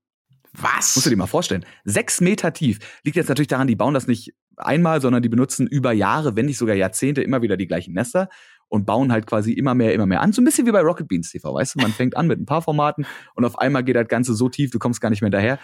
[0.52, 0.96] Was?
[0.96, 1.64] Musst du dir mal vorstellen.
[1.84, 2.78] Sechs Meter tief.
[3.04, 6.46] Liegt jetzt natürlich daran, die bauen das nicht einmal, sondern die benutzen über Jahre, wenn
[6.46, 8.28] nicht sogar Jahrzehnte, immer wieder die gleichen Nester
[8.68, 10.32] und bauen halt quasi immer mehr, immer mehr an.
[10.32, 11.80] So ein bisschen wie bei Rocket Beans TV, weißt du?
[11.80, 14.70] Man fängt an mit ein paar Formaten und auf einmal geht das Ganze so tief,
[14.70, 15.59] du kommst gar nicht mehr daher.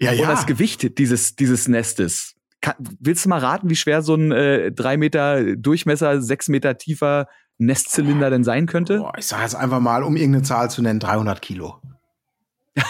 [0.00, 0.22] Ja, ja.
[0.22, 2.34] Und das Gewicht dieses, dieses Nestes.
[2.60, 6.76] Kann, willst du mal raten, wie schwer so ein äh, drei Meter Durchmesser, sechs Meter
[6.76, 8.98] tiefer Nestzylinder denn sein könnte?
[8.98, 11.80] Boah, ich sag jetzt einfach mal, um irgendeine Zahl zu nennen, 300 Kilo.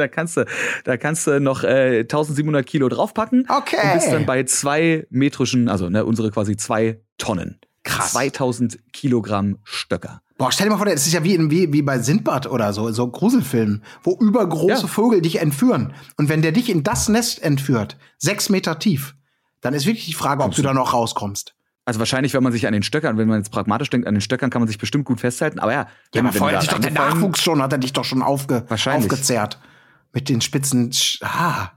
[0.00, 0.44] Da kannst du,
[0.84, 3.46] da kannst du noch äh, 1700 Kilo draufpacken.
[3.48, 3.76] Okay.
[3.82, 7.60] Und bist dann bei zwei metrischen, also ne, unsere quasi zwei Tonnen.
[7.84, 8.12] Krass.
[8.12, 10.20] 2000 Kilogramm Stöcker.
[10.36, 12.72] Boah, stell dir mal vor, das ist ja wie, in, wie, wie bei Sindbad oder
[12.72, 14.86] so, so Gruselfilmen, wo übergroße Ja.
[14.86, 15.92] Vögel dich entführen.
[16.16, 19.14] Und wenn der dich in das Nest entführt, sechs Meter tief,
[19.60, 21.54] dann ist wirklich die Frage, ob du da noch rauskommst.
[21.84, 24.20] Also wahrscheinlich, wenn man sich an den Stöckern, wenn man jetzt pragmatisch denkt, an den
[24.20, 25.58] Stöckern kann man sich bestimmt gut festhalten.
[25.58, 27.78] Aber ja, Ja, wenn- aber vorher du hat dich doch der Nachwuchs schon, hat er
[27.78, 29.10] dich doch schon aufge, Wahrscheinlich.
[30.12, 31.72] Mit den spitzen, Sch- ah,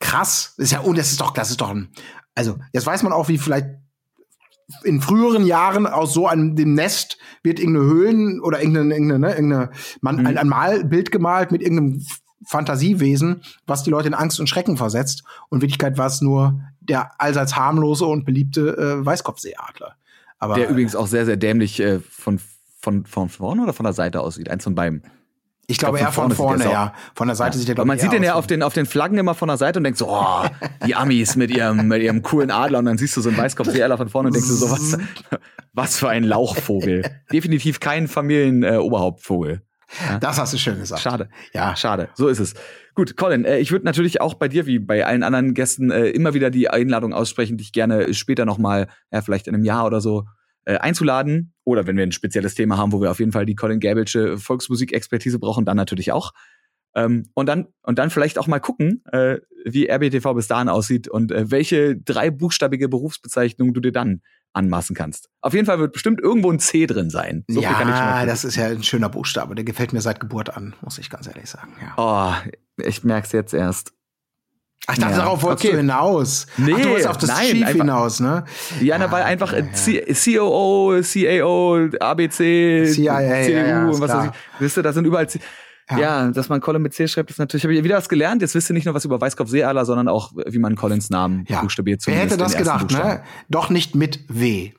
[0.00, 0.54] krass.
[0.58, 1.88] Ist ja, und das ist doch, das ist doch ein,
[2.34, 3.66] also, jetzt weiß man auch, wie vielleicht
[4.84, 9.34] in früheren Jahren aus so einem dem Nest wird irgendeine Höhlen oder irgendeine, irgendeine, ne,
[9.34, 9.70] irgendeine
[10.00, 10.26] man, Mhm.
[10.26, 12.02] ein, ein Malbild gemalt mit irgendeinem
[12.46, 15.24] Fantasiewesen, was die Leute in Angst und Schrecken versetzt.
[15.48, 19.96] Und in Wirklichkeit war es nur der allseits harmlose und beliebte äh, Weißkopfseeadler.
[20.38, 22.40] Aber Der übrigens auch sehr, sehr dämlich äh, von,
[22.80, 24.50] von, von vorne oder von der Seite aussieht.
[24.50, 25.02] Eins von beiden.
[25.72, 26.94] Ich glaube glaub, eher von vorne ja.
[27.14, 28.74] Von der Seite sieht er Weil glaub man ich, sieht den ja auf den, auf
[28.74, 30.44] den Flaggen immer von der Seite und denkt so, oh,
[30.86, 33.96] die Amis mit ihrem, mit ihrem coolen Adler und dann siehst du so einen Weißkopfseeadler
[33.96, 34.98] von vorne und denkst du so, was,
[35.72, 37.02] was für ein Lauchvogel.
[37.32, 39.50] Definitiv kein Familien-Oberhauptvogel.
[39.50, 39.62] Äh, Oberhauptvogel.
[40.20, 41.02] Das hast du schön gesagt.
[41.02, 41.28] Schade.
[41.52, 41.76] Ja.
[41.76, 42.08] Schade.
[42.14, 42.54] So ist es.
[42.94, 46.08] Gut, Colin, äh, ich würde natürlich auch bei dir, wie bei allen anderen Gästen, äh,
[46.08, 50.00] immer wieder die Einladung aussprechen, dich gerne später nochmal, ja, vielleicht in einem Jahr oder
[50.00, 50.24] so,
[50.64, 51.51] äh, einzuladen.
[51.64, 54.38] Oder wenn wir ein spezielles Thema haben, wo wir auf jeden Fall die Colin Gäbelsche
[54.38, 56.32] Volksmusikexpertise brauchen, dann natürlich auch.
[56.94, 61.08] Ähm, und dann und dann vielleicht auch mal gucken, äh, wie RBTV bis dahin aussieht
[61.08, 64.20] und äh, welche dreibuchstabige Berufsbezeichnung du dir dann
[64.52, 65.30] anmaßen kannst.
[65.40, 67.44] Auf jeden Fall wird bestimmt irgendwo ein C drin sein.
[67.48, 69.54] So ja, das ist ja ein schöner Buchstabe.
[69.54, 71.72] Der gefällt mir seit Geburt an, muss ich ganz ehrlich sagen.
[71.80, 71.94] Ja.
[71.96, 73.94] Oh, ich merk's jetzt erst.
[74.88, 75.72] Ach, ich dachte, Ja, darauf wolltest okay.
[75.74, 76.46] du hinaus.
[76.56, 78.44] Nee, Ach, du wolltest auf das nein, Chief einfach- hinaus, ne?
[78.80, 83.90] Ja, na, Ah, weil einfach ja, C COO, CAO, ABC, CIA, ja, CDU ja, und
[83.92, 84.30] was weiß ich.
[84.30, 84.34] klar.
[84.58, 85.38] Wisst ihr, da sind überall C
[85.90, 85.98] Ja.
[85.98, 86.28] ja.
[86.30, 88.42] dass man Colin mit C schreibt, ist natürlich, habe ich wieder was gelernt.
[88.42, 91.60] Jetzt wisst ihr nicht nur was über Weißkopfseeadler, sondern auch, wie man Collins Namen Ja.
[91.60, 92.02] buchstabiert.
[92.06, 93.22] Wer hätte das gedacht, ne?
[93.48, 94.72] Doch nicht mit W.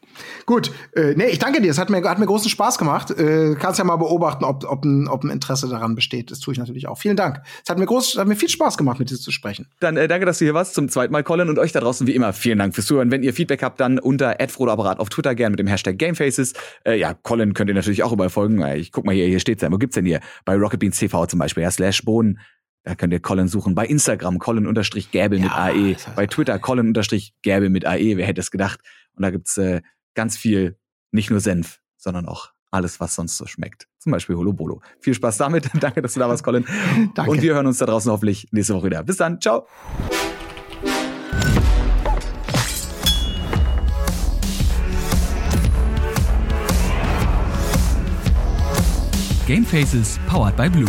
[0.46, 1.72] Gut, äh, nee, ich danke dir.
[1.72, 3.12] Es hat mir, hat mir großen Spaß gemacht.
[3.12, 6.32] Äh, kannst ja mal beobachten, ob, ob, ein, ob ein Interesse daran besteht.
[6.32, 6.98] Das tue ich natürlich auch.
[6.98, 7.42] Vielen Dank.
[7.64, 9.68] Es hat mir, groß, hat mir viel Spaß gemacht, mit dir zu sprechen.
[9.80, 10.74] Dann äh, danke, dass du hier warst.
[10.76, 11.50] Zum zweiten Mal, Colin.
[11.50, 13.12] Und euch da draußen wie immer vielen Dank fürs Zuhören.
[13.12, 16.54] Wenn ihr Feedback habt, dann unter @frodoapparat auf Twitter gerne mit dem Hashtag Gamefaces.
[16.86, 18.62] Äh, ja, Colin könnt ihr natürlich auch überall folgen.
[18.62, 19.72] Äh, Ich guck mal hier, hier steht's ja.
[19.72, 20.20] Wo gibt's denn hier?
[20.46, 22.40] Bei Rocket Beans TV zum Beispiel, ja, slash Bohnen.
[22.86, 23.76] Da könnt ihr Colin suchen.
[23.76, 25.94] Bei Instagram Colin-Gäbel mit Ja, AE.
[25.94, 28.18] das heißt- Bei Twitter Colin-Gäbel mit AE.
[28.18, 28.82] Wer hätte es gedacht?
[29.16, 29.82] Und da gibt's äh,
[30.14, 30.78] ganz viel,
[31.12, 33.88] nicht nur Senf, sondern auch alles, was sonst so schmeckt.
[34.00, 34.82] Zum Beispiel Holo Bolo.
[35.00, 35.70] Viel Spaß damit.
[35.80, 36.66] Danke, dass du da warst, Colin.
[37.16, 37.32] Danke.
[37.32, 39.04] Und wir hören uns da draußen hoffentlich nächste Woche wieder.
[39.04, 39.40] Bis dann.
[39.40, 39.68] Ciao.
[49.46, 50.88] Game Faces powered by Blue.